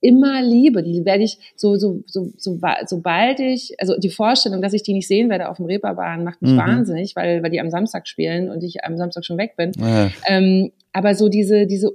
[0.00, 0.82] immer liebe.
[0.82, 4.92] Die werde ich so, so, so, so, sobald ich, also die Vorstellung, dass ich die
[4.92, 6.58] nicht sehen werde auf dem Reeperbahn, macht mich mhm.
[6.58, 9.72] wahnsinnig, weil, weil die am Samstag spielen und ich am Samstag schon weg bin.
[9.78, 10.10] Ja.
[10.28, 11.92] Ähm, aber so diese, diese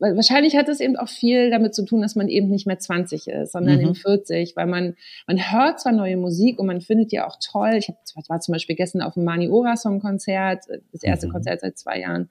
[0.00, 3.28] wahrscheinlich hat es eben auch viel damit zu tun, dass man eben nicht mehr 20
[3.28, 3.82] ist, sondern mhm.
[3.82, 4.96] eben 40, weil man,
[5.26, 7.74] man hört zwar neue Musik und man findet die auch toll.
[7.76, 7.96] Ich hab,
[8.28, 11.32] war zum Beispiel gestern auf dem Mani Ora Song Konzert, das erste mhm.
[11.32, 12.30] Konzert seit zwei Jahren.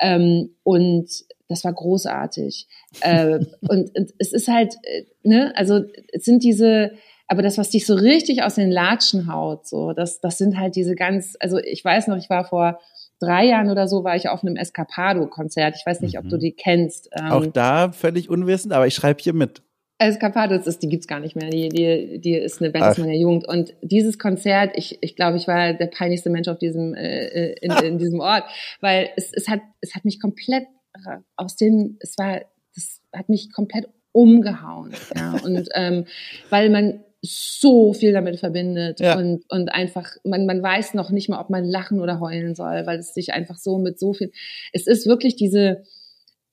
[0.00, 1.08] Ähm, und
[1.48, 2.66] das war großartig.
[3.00, 6.92] äh, und, und es ist halt, äh, ne, also es sind diese,
[7.28, 10.76] aber das, was dich so richtig aus den Latschen haut, so, das, das sind halt
[10.76, 12.80] diese ganz, also ich weiß noch, ich war vor
[13.20, 15.76] drei Jahren oder so war ich auf einem Escapado-Konzert.
[15.76, 16.40] Ich weiß nicht, ob du mhm.
[16.40, 17.08] die kennst.
[17.12, 19.62] Ähm, Auch da völlig unwissend, aber ich schreibe hier mit.
[19.98, 21.50] Escapado, ist, die gibt's gar nicht mehr.
[21.50, 23.46] Die, die, die ist eine Band aus meiner Jugend.
[23.46, 27.54] Und dieses Konzert, ich, ich glaube, ich war der peinlichste Mensch auf diesem, äh, äh
[27.60, 28.44] in, in diesem Ort,
[28.80, 30.64] weil es, es hat, es hat mich komplett
[31.36, 32.40] aus den, es war,
[32.74, 34.92] das hat mich komplett umgehauen.
[35.16, 35.32] Ja.
[35.44, 36.06] Und ähm,
[36.50, 39.16] weil man so viel damit verbindet ja.
[39.16, 42.86] und, und einfach, man, man weiß noch nicht mal, ob man lachen oder heulen soll,
[42.86, 44.32] weil es sich einfach so mit so viel,
[44.72, 45.82] es ist wirklich diese,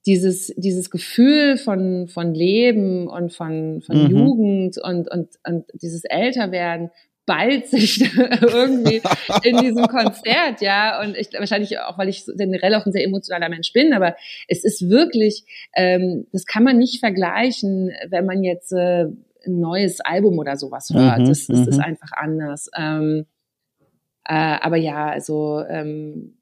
[0.05, 4.09] dieses, dieses Gefühl von, von Leben und von, von mhm.
[4.09, 6.89] Jugend und, und, und dieses Älterwerden
[7.25, 8.01] ballt sich
[8.41, 9.01] irgendwie
[9.43, 11.01] in diesem Konzert, ja.
[11.01, 14.15] Und ich wahrscheinlich auch, weil ich generell auch ein sehr emotionaler Mensch bin, aber
[14.47, 15.45] es ist wirklich,
[15.75, 19.05] ähm, das kann man nicht vergleichen, wenn man jetzt äh,
[19.45, 21.19] ein neues Album oder sowas hört.
[21.19, 21.83] Mhm, das, das ist mhm.
[21.83, 22.69] einfach anders.
[22.77, 23.25] Ähm,
[24.25, 26.37] äh, aber ja, also ähm,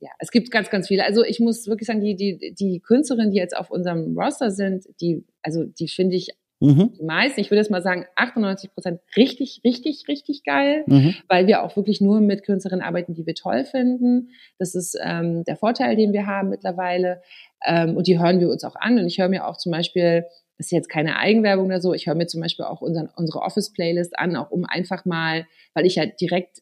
[0.00, 1.04] ja, es gibt ganz, ganz viele.
[1.04, 4.86] Also ich muss wirklich sagen, die, die, die Künstlerinnen, die jetzt auf unserem Roster sind,
[5.00, 6.30] die, also die finde ich
[6.60, 6.92] Mhm.
[6.98, 11.14] Die meisten, ich würde jetzt mal sagen, 98 Prozent richtig, richtig, richtig geil, mhm.
[11.26, 14.28] weil wir auch wirklich nur mit Künstlerinnen arbeiten, die wir toll finden.
[14.58, 17.22] Das ist ähm, der Vorteil, den wir haben mittlerweile.
[17.64, 18.98] Ähm, und die hören wir uns auch an.
[18.98, 20.26] Und ich höre mir auch zum Beispiel
[20.60, 21.94] ist jetzt keine Eigenwerbung oder so.
[21.94, 25.86] Ich höre mir zum Beispiel auch unseren, unsere Office-Playlist an, auch um einfach mal, weil
[25.86, 26.60] ich ja direkt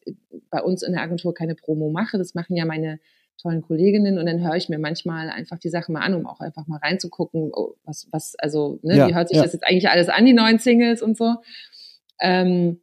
[0.49, 2.17] bei uns in der Agentur keine Promo mache.
[2.17, 2.99] Das machen ja meine
[3.41, 6.39] tollen Kolleginnen und dann höre ich mir manchmal einfach die Sachen mal an, um auch
[6.39, 9.43] einfach mal reinzugucken, oh, was, was, also, ne, ja, wie hört sich ja.
[9.43, 11.35] das jetzt eigentlich alles an, die neuen Singles und so.
[12.21, 12.81] Ähm,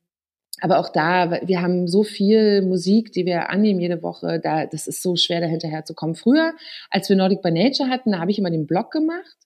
[0.60, 4.86] aber auch da, wir haben so viel Musik, die wir annehmen jede Woche, da, das
[4.86, 6.14] ist so schwer, da hinterher zu kommen.
[6.14, 6.54] Früher,
[6.90, 9.36] als wir Nordic by Nature hatten, da habe ich immer den Blog gemacht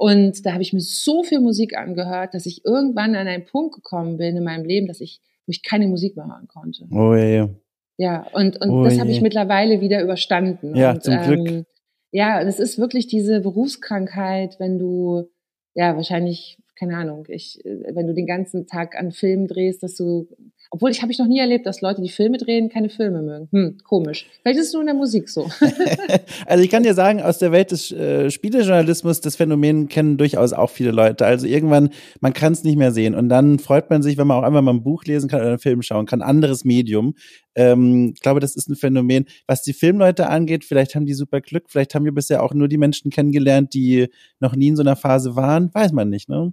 [0.00, 3.74] und da habe ich mir so viel Musik angehört, dass ich irgendwann an einen Punkt
[3.74, 6.86] gekommen bin in meinem Leben, dass ich, wo ich keine Musik mehr hören konnte.
[6.90, 7.50] Oh ja, ja.
[7.98, 10.74] Ja, und, und oh, das habe ich mittlerweile wieder überstanden.
[10.74, 11.46] Ja, und, zum Glück.
[11.46, 11.66] Ähm,
[12.12, 15.28] ja, das ist wirklich diese Berufskrankheit, wenn du,
[15.74, 20.28] ja, wahrscheinlich, keine Ahnung, ich, wenn du den ganzen Tag an Filmen drehst, dass du
[20.72, 23.48] obwohl, ich habe ich noch nie erlebt, dass Leute, die Filme drehen, keine Filme mögen.
[23.50, 24.26] Hm, komisch.
[24.42, 25.50] Vielleicht ist es nur in der Musik so.
[26.46, 30.52] also ich kann dir sagen, aus der Welt des äh, Spielejournalismus, das Phänomen kennen durchaus
[30.52, 31.26] auch viele Leute.
[31.26, 31.90] Also irgendwann,
[32.20, 33.16] man kann es nicht mehr sehen.
[33.16, 35.50] Und dann freut man sich, wenn man auch einmal mal ein Buch lesen kann oder
[35.50, 36.22] einen Film schauen kann.
[36.22, 37.14] Anderes Medium.
[37.56, 39.26] Ähm, ich glaube, das ist ein Phänomen.
[39.48, 41.64] Was die Filmleute angeht, vielleicht haben die super Glück.
[41.66, 44.06] Vielleicht haben wir bisher auch nur die Menschen kennengelernt, die
[44.38, 45.74] noch nie in so einer Phase waren.
[45.74, 46.52] Weiß man nicht, ne?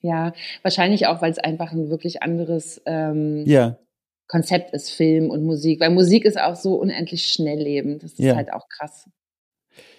[0.00, 0.32] Ja,
[0.62, 3.78] wahrscheinlich auch, weil es einfach ein wirklich anderes ähm, ja.
[4.28, 5.80] Konzept ist, Film und Musik.
[5.80, 8.02] Weil Musik ist auch so unendlich schnelllebend.
[8.02, 8.36] Das ist ja.
[8.36, 9.08] halt auch krass.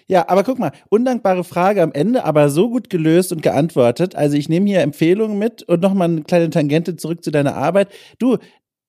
[0.06, 4.16] Ja, aber guck mal, undankbare Frage am Ende, aber so gut gelöst und geantwortet.
[4.16, 7.90] Also ich nehme hier Empfehlungen mit und nochmal eine kleine Tangente zurück zu deiner Arbeit.
[8.18, 8.38] Du,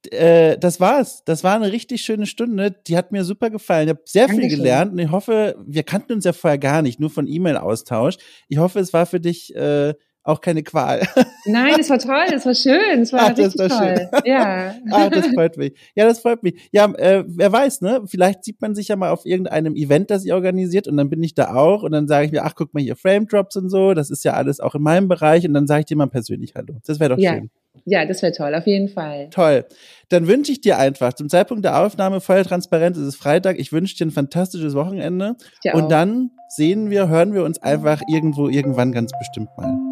[0.10, 1.24] äh, das war's.
[1.26, 2.72] Das war eine richtig schöne Stunde.
[2.88, 3.88] Die hat mir super gefallen.
[3.88, 4.50] Ich habe sehr Dankeschön.
[4.50, 8.18] viel gelernt und ich hoffe, wir kannten uns ja vorher gar nicht, nur von E-Mail-Austausch.
[8.48, 9.94] Ich hoffe, es war für dich äh,
[10.24, 11.02] auch keine Qual.
[11.46, 13.70] Nein, es war toll, es war schön, es war Ach, richtig toll.
[13.70, 14.08] Schön.
[14.26, 14.76] Ja.
[14.92, 15.74] Ach, das freut mich.
[15.96, 16.70] Ja, das freut mich.
[16.72, 18.04] Ja, äh, wer weiß, ne?
[18.06, 21.24] Vielleicht sieht man sich ja mal auf irgendeinem Event, das ihr organisiert und dann bin
[21.24, 23.70] ich da auch und dann sage ich mir, ach, guck mal hier Frame Drops und
[23.70, 26.08] so, das ist ja alles auch in meinem Bereich und dann sage ich dir mal
[26.08, 26.76] persönlich Hallo.
[26.86, 27.34] Das wäre doch ja.
[27.34, 27.50] schön.
[27.86, 29.30] Ja, das wäre toll, auf jeden Fall.
[29.32, 29.66] Toll.
[30.10, 33.72] Dann wünsche ich dir einfach zum Zeitpunkt der Aufnahme voll transparent, es ist Freitag, ich
[33.72, 35.36] wünsche dir ein fantastisches Wochenende
[35.74, 39.91] und dann sehen wir, hören wir uns einfach irgendwo irgendwann ganz bestimmt mal.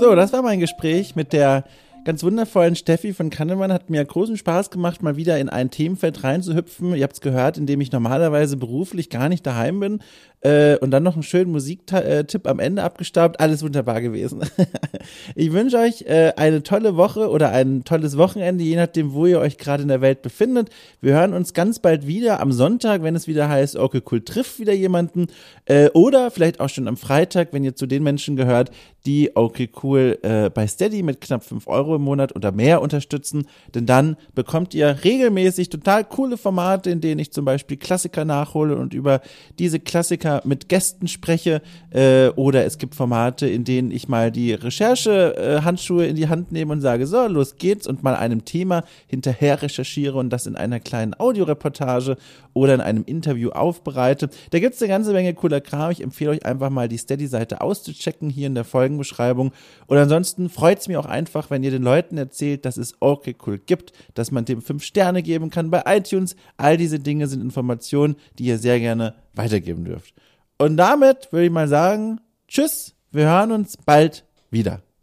[0.00, 1.64] So, das war mein Gespräch mit der
[2.06, 3.70] ganz wundervollen Steffi von Kannemann.
[3.70, 6.94] Hat mir großen Spaß gemacht, mal wieder in ein Themenfeld reinzuhüpfen.
[6.94, 10.00] Ihr habt es gehört, in dem ich normalerweise beruflich gar nicht daheim bin.
[10.42, 13.40] Äh, und dann noch einen schönen Musiktipp am Ende abgestaubt.
[13.40, 14.40] Alles wunderbar gewesen.
[15.34, 19.38] ich wünsche euch äh, eine tolle Woche oder ein tolles Wochenende, je nachdem, wo ihr
[19.38, 20.70] euch gerade in der Welt befindet.
[21.02, 24.58] Wir hören uns ganz bald wieder am Sonntag, wenn es wieder heißt, okay, cool, trifft
[24.58, 25.26] wieder jemanden.
[25.66, 28.70] Äh, oder vielleicht auch schon am Freitag, wenn ihr zu den Menschen gehört,
[29.06, 33.46] die okay, cool äh, bei Steady mit knapp 5 Euro im Monat oder mehr unterstützen.
[33.74, 38.76] Denn dann bekommt ihr regelmäßig total coole Formate, in denen ich zum Beispiel Klassiker nachhole
[38.76, 39.20] und über
[39.58, 44.52] diese Klassiker mit Gästen spreche äh, oder es gibt Formate, in denen ich mal die
[44.52, 48.84] Recherche-Handschuhe äh, in die Hand nehme und sage, so, los geht's und mal einem Thema
[49.06, 52.16] hinterher recherchiere und das in einer kleinen Audioreportage
[52.52, 54.28] oder in einem Interview aufbereite.
[54.50, 55.90] Da gibt's eine ganze Menge cooler Kram.
[55.90, 59.52] Ich empfehle euch einfach mal die Steady-Seite auszuchecken hier in der Folgenbeschreibung.
[59.86, 63.58] Und ansonsten freut's mich auch einfach, wenn ihr den Leuten erzählt, dass es okay cool
[63.58, 66.36] gibt, dass man dem fünf Sterne geben kann bei iTunes.
[66.56, 70.14] All diese Dinge sind Informationen, die ihr sehr gerne weitergeben dürft.
[70.58, 74.82] Und damit würde ich mal sagen, tschüss, wir hören uns bald wieder.